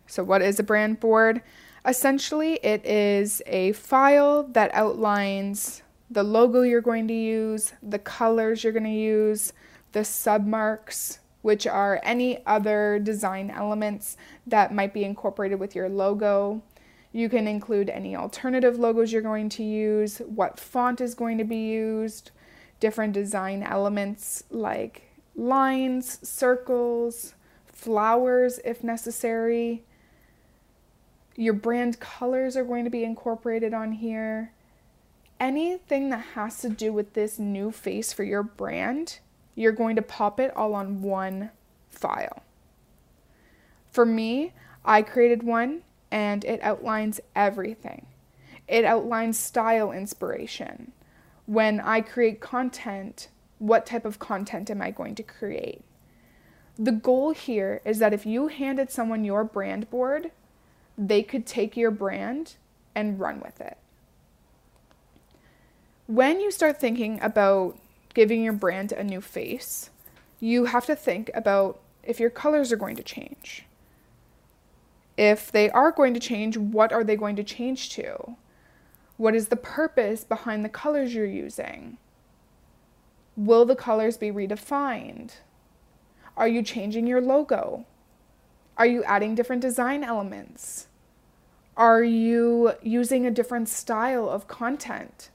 So, 0.07 0.23
what 0.23 0.41
is 0.41 0.59
a 0.59 0.63
brand 0.63 0.99
board? 0.99 1.41
Essentially, 1.85 2.53
it 2.63 2.85
is 2.85 3.41
a 3.45 3.73
file 3.73 4.43
that 4.43 4.73
outlines 4.73 5.83
the 6.09 6.23
logo 6.23 6.61
you're 6.61 6.81
going 6.81 7.07
to 7.07 7.13
use, 7.13 7.73
the 7.81 7.99
colors 7.99 8.63
you're 8.63 8.73
going 8.73 8.83
to 8.83 8.89
use, 8.89 9.53
the 9.91 10.03
submarks, 10.03 11.19
which 11.41 11.67
are 11.67 11.99
any 12.03 12.43
other 12.45 12.99
design 12.99 13.51
elements 13.51 14.17
that 14.47 14.73
might 14.73 14.93
be 14.93 15.03
incorporated 15.03 15.59
with 15.59 15.75
your 15.75 15.89
logo. 15.89 16.61
You 17.11 17.29
can 17.29 17.47
include 17.47 17.89
any 17.89 18.15
alternative 18.15 18.77
logos 18.77 19.13
you're 19.13 19.21
going 19.21 19.49
to 19.49 19.63
use, 19.63 20.19
what 20.19 20.59
font 20.59 21.01
is 21.01 21.15
going 21.15 21.37
to 21.37 21.43
be 21.43 21.69
used, 21.69 22.31
different 22.79 23.13
design 23.13 23.63
elements 23.63 24.43
like 24.49 25.03
lines, 25.35 26.19
circles, 26.27 27.35
flowers 27.65 28.59
if 28.63 28.83
necessary. 28.83 29.83
Your 31.35 31.53
brand 31.53 31.99
colors 31.99 32.55
are 32.55 32.63
going 32.63 32.85
to 32.85 32.89
be 32.89 33.03
incorporated 33.03 33.73
on 33.73 33.91
here. 33.91 34.51
Anything 35.39 36.09
that 36.09 36.25
has 36.33 36.59
to 36.59 36.69
do 36.69 36.93
with 36.93 37.13
this 37.13 37.37
new 37.37 37.71
face 37.71 38.13
for 38.13 38.23
your 38.23 38.43
brand, 38.43 39.19
you're 39.53 39.73
going 39.73 39.97
to 39.97 40.01
pop 40.01 40.39
it 40.39 40.55
all 40.55 40.73
on 40.73 41.01
one 41.01 41.51
file. 41.89 42.43
For 43.91 44.05
me, 44.05 44.53
I 44.83 45.01
created 45.01 45.43
one 45.43 45.81
and 46.09 46.45
it 46.45 46.61
outlines 46.61 47.19
everything. 47.35 48.05
It 48.67 48.85
outlines 48.85 49.37
style 49.37 49.91
inspiration. 49.91 50.93
When 51.45 51.79
I 51.79 52.01
create 52.01 52.39
content, 52.39 53.27
what 53.59 53.85
type 53.85 54.05
of 54.05 54.19
content 54.19 54.69
am 54.69 54.81
I 54.81 54.91
going 54.91 55.15
to 55.15 55.23
create? 55.23 55.83
The 56.77 56.91
goal 56.91 57.31
here 57.31 57.81
is 57.85 57.99
that 57.99 58.13
if 58.13 58.25
you 58.25 58.47
handed 58.47 58.91
someone 58.91 59.23
your 59.23 59.43
brand 59.43 59.89
board, 59.89 60.31
they 60.97 61.23
could 61.23 61.45
take 61.45 61.77
your 61.77 61.91
brand 61.91 62.55
and 62.93 63.19
run 63.19 63.39
with 63.39 63.61
it. 63.61 63.77
When 66.07 66.39
you 66.39 66.51
start 66.51 66.79
thinking 66.79 67.19
about 67.21 67.77
giving 68.13 68.43
your 68.43 68.53
brand 68.53 68.91
a 68.91 69.03
new 69.03 69.21
face, 69.21 69.89
you 70.39 70.65
have 70.65 70.85
to 70.85 70.95
think 70.95 71.31
about 71.33 71.79
if 72.03 72.19
your 72.19 72.29
colors 72.29 72.71
are 72.71 72.77
going 72.77 72.95
to 72.97 73.03
change. 73.03 73.65
If 75.17 75.51
they 75.51 75.69
are 75.69 75.91
going 75.91 76.13
to 76.13 76.19
change, 76.19 76.57
what 76.57 76.91
are 76.91 77.03
they 77.03 77.15
going 77.15 77.37
to 77.37 77.43
change 77.43 77.89
to? 77.91 78.35
What 79.17 79.33
is 79.33 79.47
the 79.47 79.55
purpose 79.55 80.23
behind 80.23 80.63
the 80.63 80.69
colors 80.69 81.15
you're 81.15 81.25
using? 81.25 81.97
Will 83.37 83.65
the 83.65 83.75
colors 83.75 84.17
be 84.17 84.31
redefined? 84.31 85.31
Are 86.37 86.47
you 86.47 86.63
changing 86.63 87.05
your 87.05 87.19
logo? 87.19 87.85
Are 88.77 88.85
you 88.85 89.03
adding 89.03 89.35
different 89.35 89.61
design 89.61 90.05
elements? 90.05 90.87
Are 91.75 92.03
you 92.03 92.73
using 92.81 93.25
a 93.25 93.31
different 93.31 93.67
style 93.67 94.29
of 94.29 94.47
content? 94.47 95.31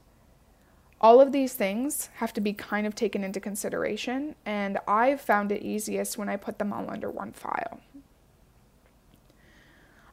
All 0.99 1.21
of 1.21 1.31
these 1.31 1.53
things 1.53 2.09
have 2.15 2.33
to 2.33 2.41
be 2.41 2.53
kind 2.53 2.87
of 2.87 2.95
taken 2.95 3.23
into 3.23 3.39
consideration, 3.39 4.35
and 4.45 4.79
I've 4.87 5.21
found 5.21 5.51
it 5.51 5.61
easiest 5.61 6.17
when 6.17 6.29
I 6.29 6.37
put 6.37 6.57
them 6.57 6.73
all 6.73 6.89
under 6.89 7.09
one 7.09 7.31
file. 7.31 7.81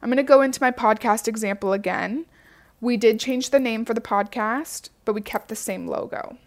I'm 0.01 0.09
going 0.09 0.17
to 0.17 0.23
go 0.23 0.41
into 0.41 0.61
my 0.61 0.71
podcast 0.71 1.27
example 1.27 1.73
again. 1.73 2.25
We 2.81 2.97
did 2.97 3.19
change 3.19 3.49
the 3.49 3.59
name 3.59 3.83
for 3.83 3.95
the 3.95 4.01
podcast, 4.01 4.89
but 5.05 5.13
we 5.13 5.21
kept 5.21 5.49
the 5.49 5.55
same 5.55 5.87
logo 5.87 6.37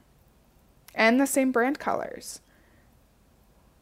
and 0.95 1.21
the 1.21 1.27
same 1.27 1.53
brand 1.53 1.79
colors. 1.79 2.41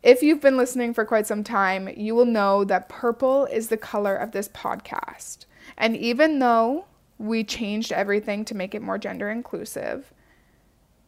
If 0.02 0.22
you've 0.22 0.40
been 0.40 0.56
listening 0.56 0.94
for 0.94 1.04
quite 1.04 1.26
some 1.26 1.44
time, 1.44 1.88
you 1.94 2.14
will 2.14 2.24
know 2.24 2.64
that 2.64 2.88
purple 2.88 3.44
is 3.46 3.68
the 3.68 3.76
color 3.76 4.16
of 4.16 4.32
this 4.32 4.48
podcast. 4.48 5.44
And 5.76 5.96
even 5.96 6.38
though 6.38 6.86
we 7.18 7.44
changed 7.44 7.92
everything 7.92 8.46
to 8.46 8.54
make 8.54 8.74
it 8.74 8.80
more 8.80 8.96
gender 8.96 9.28
inclusive, 9.28 10.12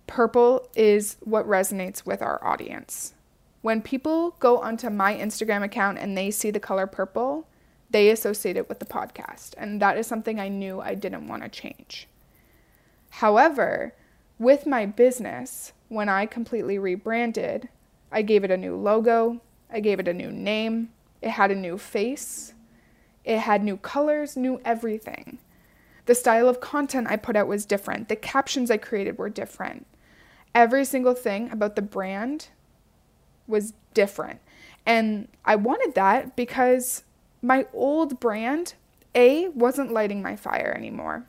purple 0.06 0.68
is 0.76 1.16
what 1.20 1.48
resonates 1.48 2.04
with 2.04 2.20
our 2.20 2.44
audience. 2.44 3.14
When 3.62 3.80
people 3.80 4.36
go 4.40 4.58
onto 4.58 4.90
my 4.90 5.14
Instagram 5.14 5.62
account 5.62 5.98
and 5.98 6.18
they 6.18 6.30
see 6.30 6.50
the 6.50 6.60
color 6.60 6.86
purple, 6.86 7.46
they 7.90 8.10
associate 8.10 8.56
it 8.56 8.68
with 8.68 8.78
the 8.78 8.84
podcast. 8.84 9.54
And 9.56 9.80
that 9.80 9.96
is 9.96 10.06
something 10.06 10.38
I 10.38 10.48
knew 10.48 10.80
I 10.80 10.94
didn't 10.94 11.28
want 11.28 11.44
to 11.44 11.48
change. 11.48 12.08
However, 13.08 13.94
with 14.42 14.66
my 14.66 14.84
business, 14.84 15.72
when 15.88 16.08
I 16.08 16.26
completely 16.26 16.76
rebranded, 16.76 17.68
I 18.10 18.22
gave 18.22 18.42
it 18.42 18.50
a 18.50 18.56
new 18.56 18.74
logo, 18.76 19.40
I 19.70 19.78
gave 19.78 20.00
it 20.00 20.08
a 20.08 20.12
new 20.12 20.32
name, 20.32 20.90
it 21.22 21.30
had 21.30 21.52
a 21.52 21.54
new 21.54 21.78
face, 21.78 22.52
it 23.24 23.38
had 23.38 23.62
new 23.62 23.76
colors, 23.76 24.36
new 24.36 24.60
everything. 24.64 25.38
The 26.06 26.16
style 26.16 26.48
of 26.48 26.60
content 26.60 27.06
I 27.08 27.16
put 27.16 27.36
out 27.36 27.46
was 27.46 27.64
different, 27.64 28.08
the 28.08 28.16
captions 28.16 28.68
I 28.68 28.78
created 28.78 29.16
were 29.16 29.30
different. 29.30 29.86
Every 30.56 30.84
single 30.84 31.14
thing 31.14 31.48
about 31.52 31.76
the 31.76 31.82
brand 31.82 32.48
was 33.46 33.74
different. 33.94 34.40
And 34.84 35.28
I 35.44 35.54
wanted 35.54 35.94
that 35.94 36.34
because 36.34 37.04
my 37.42 37.66
old 37.72 38.18
brand, 38.18 38.74
A, 39.14 39.48
wasn't 39.50 39.92
lighting 39.92 40.20
my 40.20 40.34
fire 40.34 40.74
anymore. 40.76 41.26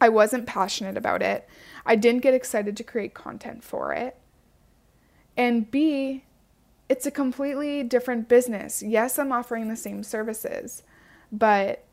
I 0.00 0.08
wasn't 0.08 0.46
passionate 0.46 0.96
about 0.96 1.22
it. 1.22 1.46
I 1.84 1.96
didn't 1.96 2.22
get 2.22 2.34
excited 2.34 2.76
to 2.76 2.84
create 2.84 3.14
content 3.14 3.64
for 3.64 3.92
it. 3.92 4.16
And 5.36 5.70
B, 5.70 6.24
it's 6.88 7.06
a 7.06 7.10
completely 7.10 7.82
different 7.82 8.28
business. 8.28 8.82
Yes, 8.82 9.18
I'm 9.18 9.32
offering 9.32 9.68
the 9.68 9.76
same 9.76 10.02
services, 10.02 10.82
but 11.30 11.84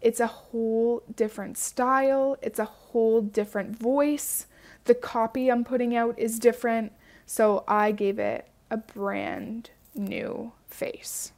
it's 0.00 0.20
a 0.20 0.26
whole 0.26 1.02
different 1.14 1.56
style, 1.56 2.36
it's 2.42 2.58
a 2.58 2.64
whole 2.64 3.22
different 3.22 3.78
voice. 3.78 4.46
The 4.84 4.94
copy 4.94 5.50
I'm 5.50 5.64
putting 5.64 5.96
out 5.96 6.18
is 6.18 6.38
different. 6.38 6.92
So 7.24 7.64
I 7.66 7.90
gave 7.92 8.18
it 8.18 8.46
a 8.70 8.76
brand 8.76 9.70
new 9.94 10.52
face. 10.68 11.32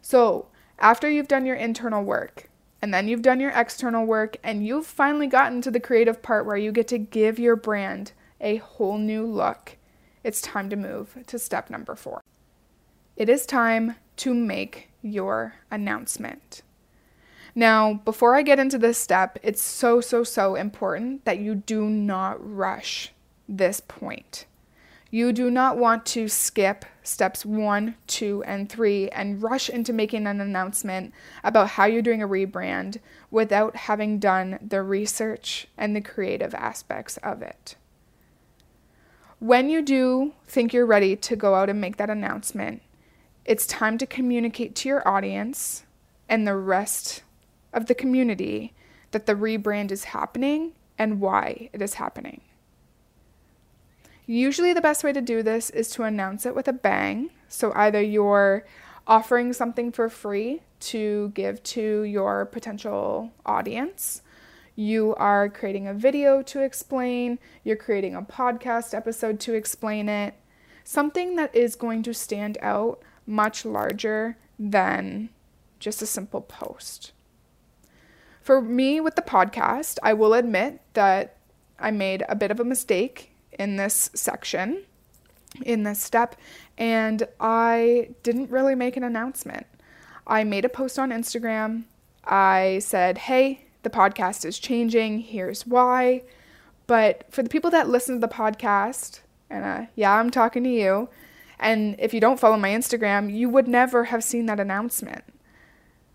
So, 0.00 0.46
after 0.78 1.08
you've 1.08 1.28
done 1.28 1.46
your 1.46 1.54
internal 1.54 2.02
work, 2.02 2.48
and 2.82 2.92
then 2.92 3.08
you've 3.08 3.22
done 3.22 3.40
your 3.40 3.52
external 3.52 4.04
work, 4.04 4.36
and 4.42 4.66
you've 4.66 4.86
finally 4.86 5.28
gotten 5.28 5.62
to 5.62 5.70
the 5.70 5.80
creative 5.80 6.20
part 6.20 6.44
where 6.44 6.56
you 6.56 6.72
get 6.72 6.88
to 6.88 6.98
give 6.98 7.38
your 7.38 7.56
brand 7.56 8.12
a 8.40 8.56
whole 8.56 8.98
new 8.98 9.24
look, 9.24 9.76
it's 10.24 10.40
time 10.40 10.68
to 10.68 10.76
move 10.76 11.16
to 11.28 11.38
step 11.38 11.70
number 11.70 11.94
four. 11.94 12.20
It 13.16 13.28
is 13.28 13.46
time 13.46 13.94
to 14.16 14.34
make 14.34 14.90
your 15.00 15.54
announcement. 15.70 16.62
Now, 17.54 17.94
before 17.94 18.34
I 18.34 18.42
get 18.42 18.58
into 18.58 18.78
this 18.78 18.98
step, 18.98 19.38
it's 19.42 19.60
so, 19.60 20.00
so, 20.00 20.24
so 20.24 20.54
important 20.54 21.24
that 21.24 21.38
you 21.38 21.54
do 21.54 21.84
not 21.84 22.36
rush 22.40 23.12
this 23.48 23.80
point. 23.80 24.46
You 25.14 25.34
do 25.34 25.50
not 25.50 25.76
want 25.76 26.06
to 26.06 26.26
skip 26.26 26.86
steps 27.02 27.44
one, 27.44 27.96
two, 28.06 28.42
and 28.44 28.66
three 28.66 29.10
and 29.10 29.42
rush 29.42 29.68
into 29.68 29.92
making 29.92 30.26
an 30.26 30.40
announcement 30.40 31.12
about 31.44 31.68
how 31.68 31.84
you're 31.84 32.00
doing 32.00 32.22
a 32.22 32.26
rebrand 32.26 32.96
without 33.30 33.76
having 33.76 34.18
done 34.18 34.58
the 34.66 34.80
research 34.80 35.66
and 35.76 35.94
the 35.94 36.00
creative 36.00 36.54
aspects 36.54 37.18
of 37.18 37.42
it. 37.42 37.76
When 39.38 39.68
you 39.68 39.82
do 39.82 40.32
think 40.46 40.72
you're 40.72 40.86
ready 40.86 41.14
to 41.16 41.36
go 41.36 41.56
out 41.56 41.68
and 41.68 41.78
make 41.78 41.98
that 41.98 42.08
announcement, 42.08 42.80
it's 43.44 43.66
time 43.66 43.98
to 43.98 44.06
communicate 44.06 44.74
to 44.76 44.88
your 44.88 45.06
audience 45.06 45.84
and 46.26 46.46
the 46.46 46.56
rest 46.56 47.22
of 47.74 47.84
the 47.84 47.94
community 47.94 48.72
that 49.10 49.26
the 49.26 49.34
rebrand 49.34 49.90
is 49.90 50.04
happening 50.04 50.72
and 50.96 51.20
why 51.20 51.68
it 51.74 51.82
is 51.82 51.94
happening. 51.94 52.40
Usually, 54.26 54.72
the 54.72 54.80
best 54.80 55.02
way 55.04 55.12
to 55.12 55.20
do 55.20 55.42
this 55.42 55.70
is 55.70 55.90
to 55.90 56.04
announce 56.04 56.46
it 56.46 56.54
with 56.54 56.68
a 56.68 56.72
bang. 56.72 57.30
So, 57.48 57.72
either 57.74 58.00
you're 58.00 58.64
offering 59.06 59.52
something 59.52 59.90
for 59.92 60.08
free 60.08 60.62
to 60.80 61.30
give 61.34 61.62
to 61.64 62.02
your 62.02 62.46
potential 62.46 63.32
audience, 63.44 64.22
you 64.76 65.14
are 65.16 65.48
creating 65.48 65.86
a 65.86 65.94
video 65.94 66.42
to 66.42 66.60
explain, 66.62 67.38
you're 67.64 67.76
creating 67.76 68.14
a 68.14 68.22
podcast 68.22 68.94
episode 68.94 69.38
to 69.40 69.54
explain 69.54 70.08
it. 70.08 70.34
something 70.84 71.36
that 71.36 71.54
is 71.54 71.76
going 71.76 72.02
to 72.02 72.14
stand 72.14 72.58
out 72.60 73.00
much 73.26 73.64
larger 73.64 74.36
than 74.58 75.28
just 75.78 76.02
a 76.02 76.06
simple 76.06 76.40
post. 76.40 77.12
For 78.40 78.60
me 78.60 79.00
with 79.00 79.14
the 79.14 79.22
podcast, 79.22 79.98
I 80.02 80.12
will 80.12 80.34
admit 80.34 80.80
that 80.94 81.36
I 81.78 81.90
made 81.90 82.24
a 82.28 82.34
bit 82.34 82.50
of 82.50 82.58
a 82.58 82.64
mistake 82.64 83.31
in 83.58 83.76
this 83.76 84.10
section, 84.14 84.82
in 85.62 85.82
this 85.82 86.00
step, 86.00 86.36
and 86.78 87.26
I 87.40 88.10
didn't 88.22 88.50
really 88.50 88.74
make 88.74 88.96
an 88.96 89.04
announcement. 89.04 89.66
I 90.26 90.44
made 90.44 90.64
a 90.64 90.68
post 90.68 90.98
on 90.98 91.10
Instagram. 91.10 91.84
I 92.24 92.78
said, 92.80 93.18
hey, 93.18 93.64
the 93.82 93.90
podcast 93.90 94.44
is 94.44 94.58
changing. 94.58 95.20
Here's 95.20 95.66
why. 95.66 96.22
But 96.86 97.24
for 97.30 97.42
the 97.42 97.48
people 97.48 97.70
that 97.70 97.88
listen 97.88 98.16
to 98.16 98.26
the 98.26 98.32
podcast, 98.32 99.20
and 99.50 99.64
uh, 99.64 99.86
yeah, 99.94 100.12
I'm 100.12 100.30
talking 100.30 100.64
to 100.64 100.70
you, 100.70 101.08
and 101.58 101.96
if 101.98 102.12
you 102.12 102.20
don't 102.20 102.40
follow 102.40 102.56
my 102.56 102.70
Instagram, 102.70 103.34
you 103.34 103.48
would 103.48 103.68
never 103.68 104.04
have 104.04 104.24
seen 104.24 104.46
that 104.46 104.60
announcement. 104.60 105.24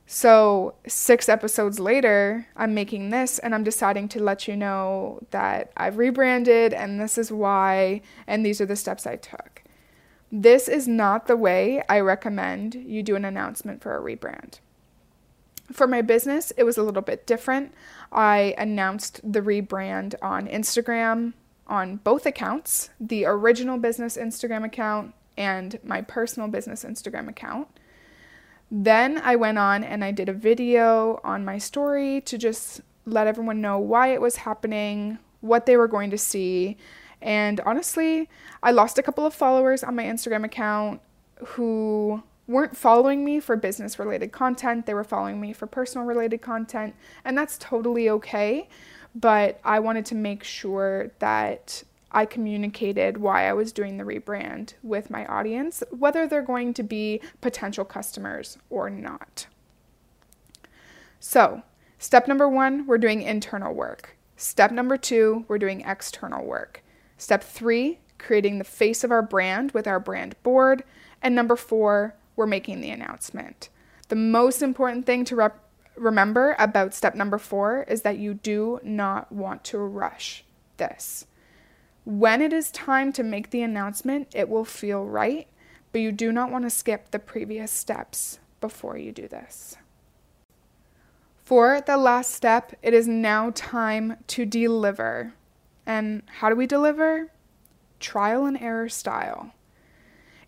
So, 0.09 0.75
six 0.87 1.27
episodes 1.27 1.81
later, 1.81 2.47
I'm 2.55 2.73
making 2.73 3.09
this 3.09 3.39
and 3.39 3.53
I'm 3.53 3.65
deciding 3.65 4.07
to 4.09 4.23
let 4.23 4.47
you 4.47 4.55
know 4.55 5.19
that 5.31 5.73
I've 5.75 5.97
rebranded 5.97 6.73
and 6.73 6.97
this 6.97 7.17
is 7.17 7.29
why, 7.29 8.01
and 8.25 8.45
these 8.45 8.61
are 8.61 8.65
the 8.65 8.77
steps 8.77 9.05
I 9.05 9.17
took. 9.17 9.63
This 10.31 10.69
is 10.69 10.87
not 10.87 11.27
the 11.27 11.35
way 11.35 11.83
I 11.89 11.99
recommend 11.99 12.73
you 12.73 13.03
do 13.03 13.17
an 13.17 13.25
announcement 13.25 13.81
for 13.81 13.97
a 13.97 14.01
rebrand. 14.01 14.59
For 15.73 15.87
my 15.87 16.01
business, 16.01 16.51
it 16.55 16.63
was 16.63 16.77
a 16.77 16.83
little 16.83 17.01
bit 17.01 17.27
different. 17.27 17.73
I 18.09 18.55
announced 18.57 19.19
the 19.29 19.41
rebrand 19.41 20.15
on 20.21 20.47
Instagram 20.47 21.33
on 21.67 21.97
both 21.97 22.25
accounts 22.25 22.91
the 22.97 23.25
original 23.25 23.77
business 23.77 24.15
Instagram 24.15 24.63
account 24.63 25.13
and 25.37 25.77
my 25.83 26.01
personal 26.01 26.47
business 26.47 26.85
Instagram 26.85 27.27
account. 27.27 27.67
Then 28.69 29.19
I 29.23 29.35
went 29.35 29.57
on 29.57 29.83
and 29.83 30.03
I 30.03 30.11
did 30.11 30.29
a 30.29 30.33
video 30.33 31.19
on 31.23 31.45
my 31.45 31.57
story 31.57 32.21
to 32.21 32.37
just 32.37 32.81
let 33.05 33.27
everyone 33.27 33.61
know 33.61 33.79
why 33.79 34.09
it 34.09 34.19
was 34.19 34.37
happening, 34.37 35.17
what 35.41 35.65
they 35.65 35.77
were 35.77 35.87
going 35.87 36.09
to 36.09 36.17
see. 36.17 36.77
And 37.21 37.59
honestly, 37.61 38.29
I 38.61 38.71
lost 38.71 38.99
a 38.99 39.03
couple 39.03 39.25
of 39.25 39.33
followers 39.33 39.83
on 39.83 39.95
my 39.95 40.03
Instagram 40.03 40.43
account 40.43 41.01
who 41.45 42.21
weren't 42.47 42.75
following 42.75 43.23
me 43.23 43.39
for 43.39 43.55
business 43.55 43.99
related 43.99 44.31
content. 44.31 44.85
They 44.85 44.93
were 44.93 45.03
following 45.03 45.39
me 45.39 45.53
for 45.53 45.67
personal 45.67 46.05
related 46.05 46.41
content. 46.41 46.95
And 47.23 47.37
that's 47.37 47.57
totally 47.57 48.09
okay. 48.09 48.67
But 49.15 49.59
I 49.63 49.79
wanted 49.79 50.05
to 50.07 50.15
make 50.15 50.43
sure 50.43 51.11
that 51.19 51.83
I 52.11 52.25
communicated 52.25 53.17
why 53.17 53.49
I 53.49 53.53
was 53.53 53.73
doing 53.73 53.97
the 53.97 54.03
rebrand 54.03 54.73
with 54.81 55.09
my 55.09 55.25
audience, 55.25 55.83
whether 55.91 56.25
they're 56.25 56.41
going 56.41 56.73
to 56.75 56.83
be 56.83 57.21
potential 57.41 57.85
customers 57.85 58.57
or 58.69 58.89
not. 58.89 59.47
So, 61.19 61.63
step 61.99 62.27
number 62.27 62.47
one, 62.47 62.85
we're 62.85 62.97
doing 62.97 63.21
internal 63.21 63.73
work. 63.73 64.17
Step 64.35 64.71
number 64.71 64.97
two, 64.97 65.45
we're 65.47 65.57
doing 65.57 65.81
external 65.81 66.45
work. 66.45 66.83
Step 67.17 67.43
three, 67.43 67.99
creating 68.17 68.57
the 68.57 68.63
face 68.63 69.03
of 69.03 69.11
our 69.11 69.21
brand 69.21 69.71
with 69.71 69.87
our 69.87 69.99
brand 69.99 70.35
board. 70.43 70.83
And 71.21 71.35
number 71.35 71.55
four, 71.55 72.15
we're 72.35 72.47
making 72.47 72.81
the 72.81 72.91
announcement. 72.91 73.69
The 74.09 74.15
most 74.15 74.61
important 74.61 75.05
thing 75.05 75.25
to 75.25 75.35
rep- 75.35 75.63
remember 75.95 76.55
about 76.59 76.93
step 76.93 77.15
number 77.15 77.37
four 77.37 77.83
is 77.87 78.03
that 78.03 78.17
you 78.17 78.35
do 78.35 78.79
not 78.83 79.31
want 79.31 79.63
to 79.65 79.79
rush 79.79 80.45
this. 80.77 81.25
When 82.07 82.41
it 82.41 82.53
is 82.53 82.71
time 82.71 83.11
to 83.13 83.21
make 83.21 83.49
the 83.49 83.61
announcement, 83.63 84.29
it 84.33 84.47
will 84.47 84.63
feel 84.63 85.03
right, 85.03 85.45
but 85.91 85.99
you 85.99 86.13
do 86.13 86.31
not 86.31 86.49
want 86.49 86.63
to 86.63 86.69
skip 86.69 87.11
the 87.11 87.19
previous 87.19 87.69
steps 87.69 88.39
before 88.61 88.97
you 88.97 89.11
do 89.11 89.27
this. 89.27 89.75
For 91.43 91.81
the 91.81 91.97
last 91.97 92.31
step, 92.31 92.73
it 92.81 92.93
is 92.93 93.09
now 93.09 93.51
time 93.53 94.15
to 94.27 94.45
deliver. 94.45 95.33
And 95.85 96.23
how 96.27 96.47
do 96.47 96.55
we 96.55 96.65
deliver? 96.65 97.29
Trial 97.99 98.45
and 98.45 98.57
error 98.57 98.87
style. 98.87 99.51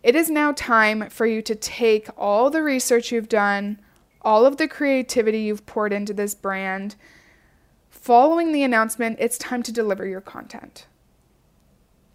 It 0.02 0.16
is 0.16 0.30
now 0.30 0.52
time 0.52 1.10
for 1.10 1.26
you 1.26 1.42
to 1.42 1.54
take 1.54 2.08
all 2.16 2.48
the 2.48 2.62
research 2.62 3.12
you've 3.12 3.28
done, 3.28 3.78
all 4.22 4.46
of 4.46 4.56
the 4.56 4.66
creativity 4.66 5.40
you've 5.40 5.66
poured 5.66 5.92
into 5.92 6.14
this 6.14 6.34
brand. 6.34 6.96
Following 7.90 8.52
the 8.52 8.62
announcement, 8.62 9.18
it's 9.20 9.36
time 9.36 9.62
to 9.64 9.72
deliver 9.72 10.06
your 10.06 10.22
content. 10.22 10.86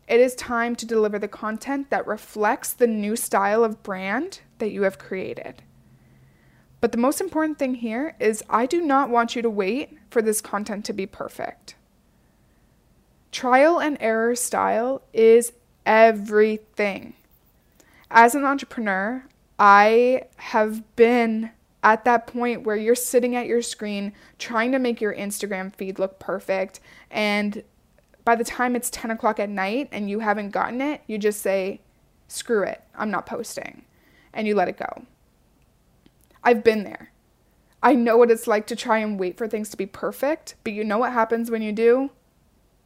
It 0.07 0.19
is 0.19 0.35
time 0.35 0.75
to 0.75 0.85
deliver 0.85 1.17
the 1.17 1.27
content 1.27 1.89
that 1.89 2.05
reflects 2.05 2.73
the 2.73 2.87
new 2.87 3.15
style 3.15 3.63
of 3.63 3.81
brand 3.81 4.41
that 4.59 4.71
you 4.71 4.83
have 4.83 4.99
created. 4.99 5.63
But 6.79 6.91
the 6.91 6.99
most 6.99 7.19
important 7.19 7.57
thing 7.57 7.75
here 7.75 8.15
is 8.19 8.43
I 8.49 8.67
do 8.67 8.81
not 8.81 9.09
want 9.09 9.35
you 9.35 9.41
to 9.41 9.49
wait 9.49 9.97
for 10.11 10.21
this 10.21 10.41
content 10.41 10.85
to 10.85 10.93
be 10.93 11.07
perfect. 11.07 11.75
Trial 13.31 13.79
and 13.79 13.97
error 13.99 14.35
style 14.35 15.01
is 15.11 15.53
everything. 15.85 17.15
As 18.11 18.35
an 18.35 18.45
entrepreneur, 18.45 19.25
I 19.57 20.23
have 20.37 20.95
been 20.95 21.51
at 21.83 22.05
that 22.05 22.27
point 22.27 22.63
where 22.63 22.75
you're 22.75 22.95
sitting 22.95 23.35
at 23.35 23.47
your 23.47 23.61
screen 23.61 24.13
trying 24.37 24.71
to 24.71 24.79
make 24.79 25.01
your 25.01 25.13
Instagram 25.13 25.73
feed 25.73 25.99
look 25.99 26.19
perfect 26.19 26.79
and 27.09 27.63
by 28.25 28.35
the 28.35 28.43
time 28.43 28.75
it's 28.75 28.89
10 28.89 29.11
o'clock 29.11 29.39
at 29.39 29.49
night 29.49 29.87
and 29.91 30.09
you 30.09 30.19
haven't 30.19 30.49
gotten 30.49 30.81
it, 30.81 31.01
you 31.07 31.17
just 31.17 31.41
say, 31.41 31.81
screw 32.27 32.63
it, 32.63 32.83
I'm 32.95 33.11
not 33.11 33.27
posting. 33.27 33.85
And 34.33 34.47
you 34.47 34.55
let 34.55 34.67
it 34.67 34.77
go. 34.77 35.05
I've 36.43 36.63
been 36.63 36.83
there. 36.83 37.11
I 37.81 37.93
know 37.93 38.17
what 38.17 38.31
it's 38.31 38.47
like 38.47 38.67
to 38.67 38.75
try 38.75 38.97
and 38.97 39.19
wait 39.19 39.37
for 39.37 39.47
things 39.47 39.69
to 39.69 39.77
be 39.77 39.85
perfect, 39.85 40.55
but 40.63 40.73
you 40.73 40.83
know 40.83 40.97
what 40.97 41.13
happens 41.13 41.51
when 41.51 41.61
you 41.61 41.71
do? 41.71 42.09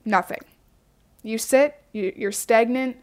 Nothing. 0.04 0.41
You 1.23 1.38
sit, 1.38 1.82
you, 1.93 2.13
you're 2.15 2.32
stagnant, 2.34 2.97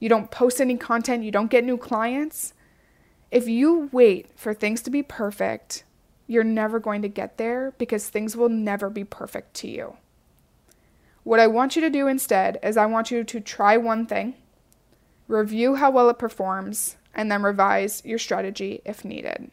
you 0.00 0.08
don't 0.08 0.30
post 0.30 0.60
any 0.60 0.76
content, 0.76 1.22
you 1.24 1.30
don't 1.30 1.50
get 1.50 1.64
new 1.64 1.78
clients. 1.78 2.52
If 3.30 3.48
you 3.48 3.88
wait 3.92 4.38
for 4.38 4.54
things 4.54 4.82
to 4.82 4.90
be 4.90 5.02
perfect, 5.02 5.84
you're 6.26 6.44
never 6.44 6.80
going 6.80 7.02
to 7.02 7.08
get 7.08 7.38
there 7.38 7.74
because 7.78 8.08
things 8.08 8.36
will 8.36 8.48
never 8.48 8.90
be 8.90 9.04
perfect 9.04 9.54
to 9.54 9.68
you. 9.68 9.96
What 11.24 11.40
I 11.40 11.46
want 11.46 11.74
you 11.74 11.82
to 11.82 11.90
do 11.90 12.06
instead 12.06 12.58
is 12.62 12.76
I 12.76 12.86
want 12.86 13.10
you 13.10 13.24
to 13.24 13.40
try 13.40 13.78
one 13.78 14.06
thing, 14.06 14.34
review 15.26 15.76
how 15.76 15.90
well 15.90 16.10
it 16.10 16.18
performs, 16.18 16.96
and 17.14 17.32
then 17.32 17.42
revise 17.42 18.02
your 18.04 18.18
strategy 18.18 18.82
if 18.84 19.04
needed. 19.04 19.50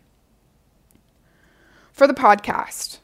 For 1.93 2.07
the 2.07 2.13
podcast, 2.13 2.99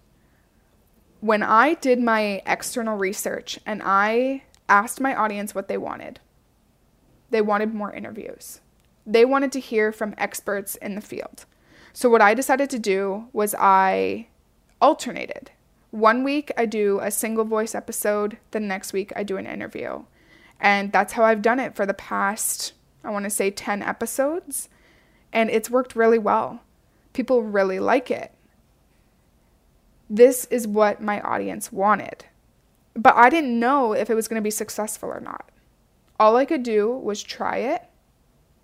when 1.21 1.43
I 1.43 1.75
did 1.75 1.99
my 1.99 2.41
external 2.45 2.97
research 2.97 3.58
and 3.65 3.82
I 3.84 4.43
asked 4.67 4.99
my 4.99 5.15
audience 5.15 5.56
what 5.56 5.69
they 5.69 5.77
wanted, 5.77 6.19
they 7.30 7.41
wanted 7.41 7.73
more 7.73 7.93
interviews. 7.93 8.60
They 9.06 9.23
wanted 9.23 9.53
to 9.53 9.62
hear 9.62 9.93
from 9.93 10.13
experts 10.17 10.75
in 10.75 10.95
the 10.95 11.01
field. 11.01 11.45
So, 11.93 12.10
what 12.10 12.21
I 12.21 12.34
decided 12.34 12.69
to 12.71 12.80
do 12.80 13.30
was 13.32 13.56
I 13.58 14.27
alternated. 14.82 15.51
One 15.97 16.23
week 16.23 16.51
I 16.55 16.67
do 16.67 16.99
a 17.01 17.10
single 17.10 17.43
voice 17.43 17.73
episode, 17.73 18.38
the 18.51 18.60
next 18.60 18.93
week 18.93 19.12
I 19.15 19.23
do 19.23 19.38
an 19.38 19.47
interview. 19.47 20.03
And 20.60 20.91
that's 20.91 21.13
how 21.13 21.23
I've 21.23 21.41
done 21.41 21.60
it 21.60 21.75
for 21.75 21.88
the 21.88 21.93
past, 21.95 22.73
I 23.03 23.10
want 23.10 23.23
to 23.23 23.31
say 23.31 23.49
10 23.49 23.81
episodes. 23.81 24.69
And 25.33 25.49
it's 25.49 25.71
worked 25.71 25.95
really 25.95 26.19
well. 26.19 26.62
People 27.13 27.41
really 27.41 27.79
like 27.79 28.12
it. 28.12 28.31
This 30.07 30.45
is 30.51 30.67
what 30.67 31.01
my 31.01 31.19
audience 31.21 31.71
wanted. 31.71 32.25
But 32.93 33.15
I 33.15 33.31
didn't 33.31 33.60
know 33.60 33.93
if 33.93 34.12
it 34.12 34.15
was 34.15 34.27
going 34.27 34.39
to 34.39 34.45
be 34.45 34.51
successful 34.51 35.10
or 35.10 35.19
not. 35.19 35.49
All 36.19 36.36
I 36.36 36.45
could 36.45 36.62
do 36.62 36.91
was 36.91 37.23
try 37.23 37.57
it, 37.57 37.81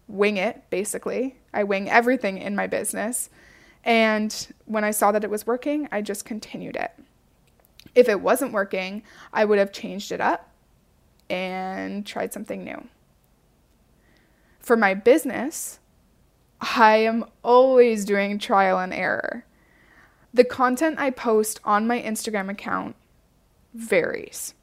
wing 0.07 0.37
it, 0.37 0.69
basically. 0.69 1.39
I 1.51 1.63
wing 1.63 1.89
everything 1.89 2.37
in 2.37 2.55
my 2.55 2.67
business. 2.67 3.31
And 3.83 4.53
when 4.65 4.83
I 4.83 4.91
saw 4.91 5.11
that 5.11 5.23
it 5.23 5.31
was 5.31 5.47
working, 5.47 5.89
I 5.91 6.03
just 6.03 6.25
continued 6.25 6.75
it. 6.75 6.91
If 7.95 8.09
it 8.09 8.21
wasn't 8.21 8.53
working, 8.53 9.03
I 9.31 9.45
would 9.45 9.59
have 9.59 9.71
changed 9.71 10.11
it 10.11 10.21
up 10.21 10.49
and 11.29 12.05
tried 12.05 12.33
something 12.33 12.63
new. 12.63 12.87
For 14.59 14.77
my 14.77 14.93
business, 14.93 15.79
I 16.61 16.97
am 16.97 17.25
always 17.43 18.05
doing 18.05 18.39
trial 18.39 18.79
and 18.79 18.93
error. 18.93 19.45
The 20.33 20.43
content 20.43 20.99
I 20.99 21.11
post 21.11 21.59
on 21.63 21.85
my 21.85 22.01
Instagram 22.01 22.49
account 22.49 22.95
varies. 23.73 24.53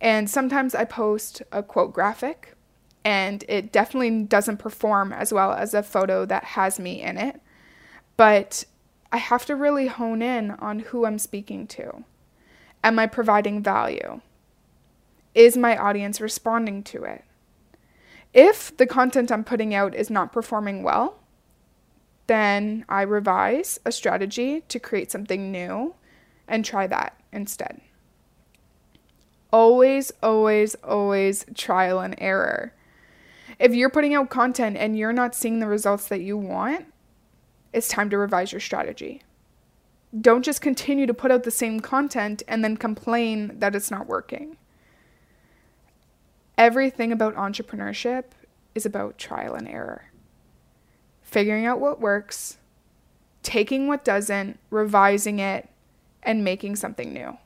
And 0.00 0.30
sometimes 0.30 0.74
I 0.74 0.84
post 0.84 1.42
a 1.52 1.62
quote 1.62 1.92
graphic, 1.92 2.54
and 3.04 3.44
it 3.48 3.72
definitely 3.72 4.22
doesn't 4.22 4.58
perform 4.58 5.12
as 5.12 5.32
well 5.32 5.52
as 5.52 5.74
a 5.74 5.82
photo 5.82 6.24
that 6.26 6.44
has 6.44 6.78
me 6.78 7.02
in 7.02 7.16
it. 7.16 7.40
But 8.16 8.64
I 9.12 9.18
have 9.18 9.44
to 9.46 9.56
really 9.56 9.88
hone 9.88 10.22
in 10.22 10.52
on 10.52 10.80
who 10.80 11.04
I'm 11.04 11.18
speaking 11.18 11.66
to. 11.68 12.04
Am 12.88 12.98
I 12.98 13.06
providing 13.06 13.62
value? 13.62 14.22
Is 15.34 15.58
my 15.58 15.76
audience 15.76 16.22
responding 16.22 16.82
to 16.84 17.04
it? 17.04 17.22
If 18.32 18.74
the 18.74 18.86
content 18.86 19.30
I'm 19.30 19.44
putting 19.44 19.74
out 19.74 19.94
is 19.94 20.08
not 20.08 20.32
performing 20.32 20.82
well, 20.82 21.18
then 22.28 22.86
I 22.88 23.02
revise 23.02 23.78
a 23.84 23.92
strategy 23.92 24.62
to 24.68 24.80
create 24.80 25.10
something 25.10 25.52
new 25.52 25.96
and 26.48 26.64
try 26.64 26.86
that 26.86 27.14
instead. 27.30 27.82
Always, 29.52 30.10
always, 30.22 30.74
always 30.76 31.44
trial 31.54 32.00
and 32.00 32.14
error. 32.16 32.72
If 33.58 33.74
you're 33.74 33.90
putting 33.90 34.14
out 34.14 34.30
content 34.30 34.78
and 34.78 34.96
you're 34.96 35.12
not 35.12 35.34
seeing 35.34 35.60
the 35.60 35.66
results 35.66 36.08
that 36.08 36.22
you 36.22 36.38
want, 36.38 36.86
it's 37.70 37.88
time 37.88 38.08
to 38.08 38.16
revise 38.16 38.50
your 38.50 38.62
strategy. 38.62 39.20
Don't 40.18 40.44
just 40.44 40.62
continue 40.62 41.06
to 41.06 41.14
put 41.14 41.30
out 41.30 41.42
the 41.42 41.50
same 41.50 41.80
content 41.80 42.42
and 42.48 42.64
then 42.64 42.76
complain 42.76 43.58
that 43.58 43.74
it's 43.74 43.90
not 43.90 44.06
working. 44.06 44.56
Everything 46.56 47.12
about 47.12 47.36
entrepreneurship 47.36 48.24
is 48.74 48.86
about 48.86 49.18
trial 49.18 49.54
and 49.54 49.68
error. 49.68 50.10
Figuring 51.22 51.66
out 51.66 51.78
what 51.78 52.00
works, 52.00 52.56
taking 53.42 53.86
what 53.86 54.04
doesn't, 54.04 54.58
revising 54.70 55.38
it, 55.38 55.68
and 56.22 56.42
making 56.42 56.76
something 56.76 57.12
new. 57.12 57.36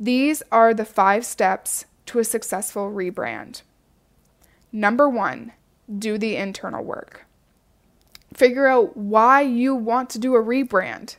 These 0.00 0.42
are 0.50 0.72
the 0.72 0.84
five 0.84 1.26
steps 1.26 1.84
to 2.06 2.18
a 2.18 2.24
successful 2.24 2.90
rebrand. 2.90 3.62
Number 4.72 5.08
one, 5.08 5.52
do 5.98 6.18
the 6.18 6.36
internal 6.36 6.84
work. 6.84 7.26
Figure 8.38 8.68
out 8.68 8.96
why 8.96 9.40
you 9.40 9.74
want 9.74 10.10
to 10.10 10.18
do 10.20 10.36
a 10.36 10.40
rebrand. 10.40 11.16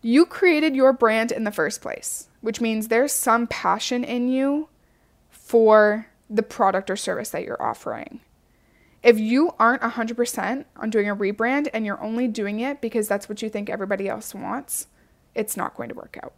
You 0.00 0.24
created 0.24 0.74
your 0.74 0.94
brand 0.94 1.30
in 1.30 1.44
the 1.44 1.50
first 1.50 1.82
place, 1.82 2.28
which 2.40 2.58
means 2.58 2.88
there's 2.88 3.12
some 3.12 3.46
passion 3.46 4.02
in 4.02 4.28
you 4.28 4.70
for 5.28 6.06
the 6.30 6.42
product 6.42 6.88
or 6.88 6.96
service 6.96 7.28
that 7.28 7.44
you're 7.44 7.62
offering. 7.62 8.20
If 9.02 9.18
you 9.18 9.50
aren't 9.58 9.82
100% 9.82 10.64
on 10.74 10.88
doing 10.88 11.10
a 11.10 11.14
rebrand 11.14 11.68
and 11.74 11.84
you're 11.84 12.02
only 12.02 12.28
doing 12.28 12.60
it 12.60 12.80
because 12.80 13.06
that's 13.06 13.28
what 13.28 13.42
you 13.42 13.50
think 13.50 13.68
everybody 13.68 14.08
else 14.08 14.34
wants, 14.34 14.86
it's 15.34 15.54
not 15.54 15.76
going 15.76 15.90
to 15.90 15.94
work 15.94 16.18
out. 16.22 16.32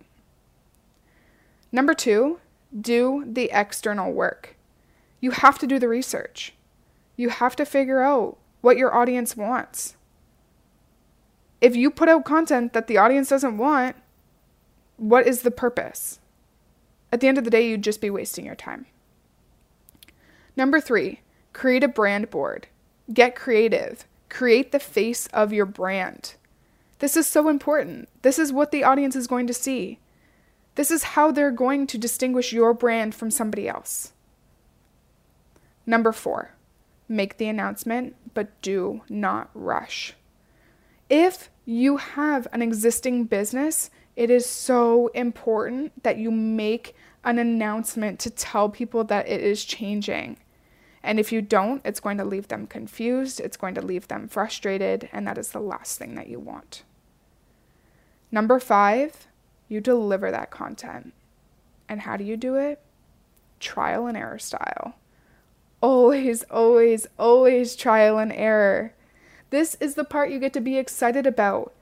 Number 1.71 1.95
two, 1.95 2.41
do 2.77 3.23
the 3.25 3.49
external 3.53 4.13
work. 4.13 4.57
You 5.21 5.31
have 5.31 5.57
to 5.61 5.69
do 5.69 5.79
the 5.79 5.87
research. 5.87 6.53
You 7.15 7.29
have 7.29 7.55
to 7.55 7.65
figure 7.65 8.03
out 8.03 8.39
what 8.67 8.77
your 8.77 8.93
audience 8.93 9.37
wants. 9.37 9.95
If 11.61 11.77
you 11.77 11.89
put 11.89 12.09
out 12.09 12.25
content 12.25 12.73
that 12.73 12.89
the 12.89 12.99
audience 12.99 13.29
doesn't 13.29 13.59
want, 13.59 13.95
what 14.97 15.25
is 15.25 15.43
the 15.43 15.53
purpose? 15.53 16.19
At 17.13 17.21
the 17.21 17.29
end 17.29 17.39
of 17.39 17.45
the 17.45 17.51
day, 17.51 17.69
you'd 17.69 17.85
just 17.85 18.01
be 18.01 18.11
wasting 18.11 18.45
your 18.45 18.57
time. 18.57 18.87
Number 20.57 20.81
three, 20.81 21.21
create 21.53 21.85
a 21.85 21.89
brand 21.89 22.29
board. 22.29 22.67
Get 23.15 23.37
creative. 23.37 24.05
Create 24.29 24.73
the 24.73 24.81
face 24.81 25.29
of 25.29 25.53
your 25.53 25.65
brand. 25.65 26.35
This 26.99 27.17
is 27.17 27.29
so 27.29 27.49
important. 27.49 28.09
This 28.23 28.37
is 28.37 28.53
what 28.53 28.73
the 28.73 28.83
audience 28.83 29.15
is 29.15 29.29
going 29.29 29.47
to 29.47 29.55
see. 29.55 30.01
This 30.75 30.91
is 30.91 31.15
how 31.15 31.31
they're 31.31 31.53
going 31.53 31.87
to 31.87 31.99
distinguish 31.99 32.53
your 32.53 32.75
brand 32.75 33.15
from 33.15 33.31
somebody 33.31 33.69
else. 33.69 34.13
Number 35.87 36.11
four, 36.11 36.56
make 37.09 37.37
the 37.37 37.49
announcement, 37.49 38.17
but 38.35 38.61
do 38.63 39.03
not 39.09 39.51
rush. 39.55 40.15
If 41.09 41.51
you 41.65 41.99
have 41.99 42.47
an 42.53 42.63
existing 42.63 43.25
business, 43.25 43.91
it 44.17 44.31
is 44.31 44.47
so 44.47 45.09
important 45.09 46.03
that 46.03 46.19
you 46.19 46.31
make 46.31 46.95
an 47.25 47.39
announcement 47.39 48.19
to 48.21 48.31
tell 48.31 48.69
people 48.69 49.05
that 49.05 49.29
it 49.29 49.41
is 49.41 49.65
changing. 49.65 50.39
And 51.03 51.21
if 51.21 51.31
you 51.31 51.43
don't, 51.43 51.83
it's 51.85 52.01
going 52.01 52.19
to 52.19 52.25
leave 52.25 52.49
them 52.49 52.67
confused, 52.67 53.41
it's 53.41 53.57
going 53.57 53.75
to 53.75 53.83
leave 53.83 54.09
them 54.09 54.27
frustrated, 54.27 55.09
and 55.13 55.27
that 55.27 55.39
is 55.39 55.51
the 55.51 55.61
last 55.61 55.99
thing 55.99 56.15
that 56.17 56.29
you 56.29 56.41
want. 56.41 56.83
Number 58.33 58.59
five, 58.59 59.29
you 59.69 59.81
deliver 59.81 60.31
that 60.31 60.51
content. 60.51 61.13
And 61.89 62.01
how 62.01 62.17
do 62.17 62.25
you 62.25 62.37
do 62.37 62.57
it? 62.57 62.81
Trial 63.61 64.07
and 64.07 64.17
error 64.17 64.39
style. 64.39 64.97
Always, 65.83 66.43
always, 66.45 67.07
always 67.19 67.77
trial 67.77 68.19
and 68.19 68.33
error. 68.33 68.95
This 69.51 69.77
is 69.77 69.95
the 69.95 70.05
part 70.05 70.31
you 70.31 70.39
get 70.39 70.53
to 70.55 70.61
be 70.61 70.79
excited 70.79 71.27
about. 71.27 71.73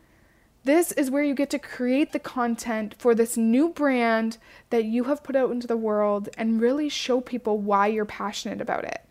This 0.65 0.93
is 0.93 1.11
where 1.11 1.23
you 1.23 1.35
get 1.35 1.51
to 1.51 1.59
create 1.59 2.13
the 2.13 2.19
content 2.19 2.95
for 2.99 3.15
this 3.15 3.37
new 3.37 3.69
brand 3.69 4.39
that 4.71 4.85
you 4.85 5.05
have 5.05 5.23
put 5.23 5.37
out 5.37 5.51
into 5.51 5.67
the 5.67 5.77
world 5.77 6.29
and 6.39 6.61
really 6.61 6.89
show 6.89 7.21
people 7.21 7.59
why 7.59 7.87
you're 7.87 8.07
passionate 8.07 8.61
about 8.61 8.85
it. 8.85 9.03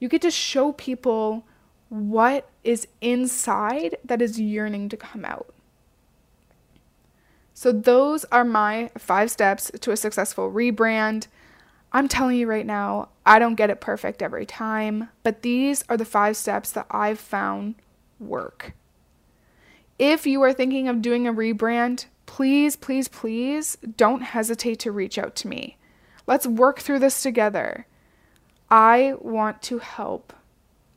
You 0.00 0.08
get 0.08 0.22
to 0.22 0.30
show 0.30 0.72
people 0.72 1.46
what 1.88 2.48
is 2.64 2.88
inside 3.00 3.96
that 4.04 4.20
is 4.20 4.40
yearning 4.40 4.88
to 4.88 4.96
come 4.96 5.24
out. 5.24 5.54
So, 7.54 7.72
those 7.72 8.24
are 8.26 8.44
my 8.44 8.90
five 8.98 9.30
steps 9.30 9.70
to 9.80 9.90
a 9.90 9.96
successful 9.96 10.52
rebrand. 10.52 11.28
I'm 11.92 12.08
telling 12.08 12.36
you 12.36 12.46
right 12.46 12.66
now, 12.66 13.08
I 13.26 13.40
don't 13.40 13.56
get 13.56 13.70
it 13.70 13.80
perfect 13.80 14.22
every 14.22 14.46
time, 14.46 15.08
but 15.24 15.42
these 15.42 15.82
are 15.88 15.96
the 15.96 16.04
five 16.04 16.36
steps 16.36 16.70
that 16.70 16.86
I've 16.90 17.18
found 17.18 17.74
work. 18.20 18.74
If 19.98 20.26
you 20.26 20.40
are 20.42 20.52
thinking 20.52 20.86
of 20.86 21.02
doing 21.02 21.26
a 21.26 21.34
rebrand, 21.34 22.06
please, 22.26 22.76
please, 22.76 23.08
please 23.08 23.76
don't 23.96 24.22
hesitate 24.22 24.78
to 24.80 24.92
reach 24.92 25.18
out 25.18 25.34
to 25.36 25.48
me. 25.48 25.76
Let's 26.26 26.46
work 26.46 26.78
through 26.78 27.00
this 27.00 27.20
together. 27.20 27.86
I 28.70 29.14
want 29.20 29.60
to 29.62 29.78
help 29.78 30.32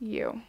you. 0.00 0.42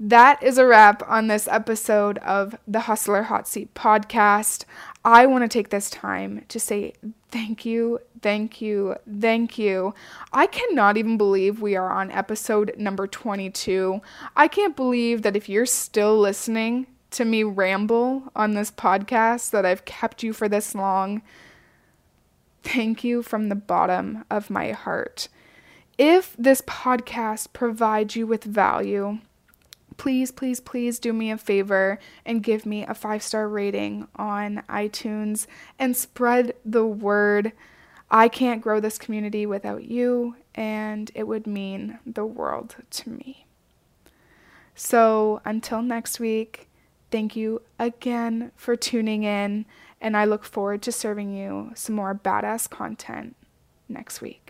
That 0.00 0.40
is 0.42 0.58
a 0.58 0.66
wrap 0.66 1.02
on 1.08 1.26
this 1.26 1.48
episode 1.48 2.18
of 2.18 2.56
the 2.68 2.80
Hustler 2.80 3.24
Hot 3.24 3.48
Seat 3.48 3.74
podcast. 3.74 4.64
I 5.08 5.24
want 5.24 5.40
to 5.42 5.48
take 5.48 5.70
this 5.70 5.88
time 5.88 6.44
to 6.48 6.60
say 6.60 6.92
thank 7.30 7.64
you, 7.64 7.98
thank 8.20 8.60
you, 8.60 8.96
thank 9.20 9.56
you. 9.56 9.94
I 10.34 10.46
cannot 10.46 10.98
even 10.98 11.16
believe 11.16 11.62
we 11.62 11.76
are 11.76 11.90
on 11.90 12.10
episode 12.10 12.74
number 12.76 13.06
22. 13.06 14.02
I 14.36 14.48
can't 14.48 14.76
believe 14.76 15.22
that 15.22 15.34
if 15.34 15.48
you're 15.48 15.64
still 15.64 16.18
listening 16.18 16.88
to 17.12 17.24
me 17.24 17.42
ramble 17.42 18.24
on 18.36 18.52
this 18.52 18.70
podcast, 18.70 19.48
that 19.52 19.64
I've 19.64 19.86
kept 19.86 20.22
you 20.22 20.34
for 20.34 20.46
this 20.46 20.74
long. 20.74 21.22
Thank 22.62 23.02
you 23.02 23.22
from 23.22 23.48
the 23.48 23.54
bottom 23.54 24.26
of 24.30 24.50
my 24.50 24.72
heart. 24.72 25.28
If 25.96 26.36
this 26.38 26.60
podcast 26.60 27.54
provides 27.54 28.14
you 28.14 28.26
with 28.26 28.44
value, 28.44 29.20
please, 29.98 30.30
please, 30.30 30.60
please 30.60 30.98
do 30.98 31.12
me 31.12 31.30
a 31.30 31.36
favor 31.36 31.98
and 32.24 32.42
give 32.42 32.64
me 32.64 32.86
a 32.86 32.94
five 32.94 33.22
star 33.22 33.46
rating 33.46 34.08
on 34.16 34.62
iTunes 34.70 35.46
and 35.78 35.94
spread 35.94 36.54
the 36.64 36.86
word. 36.86 37.52
I 38.10 38.28
can't 38.28 38.62
grow 38.62 38.80
this 38.80 38.96
community 38.96 39.44
without 39.44 39.84
you, 39.84 40.36
and 40.54 41.10
it 41.14 41.24
would 41.24 41.46
mean 41.46 41.98
the 42.06 42.24
world 42.24 42.76
to 42.90 43.10
me. 43.10 43.44
So 44.74 45.42
until 45.44 45.82
next 45.82 46.18
week, 46.18 46.68
thank 47.10 47.36
you 47.36 47.60
again 47.78 48.52
for 48.56 48.76
tuning 48.76 49.24
in, 49.24 49.66
and 50.00 50.16
I 50.16 50.24
look 50.24 50.44
forward 50.44 50.80
to 50.82 50.92
serving 50.92 51.36
you 51.36 51.72
some 51.74 51.96
more 51.96 52.14
badass 52.14 52.70
content 52.70 53.36
next 53.88 54.22
week. 54.22 54.47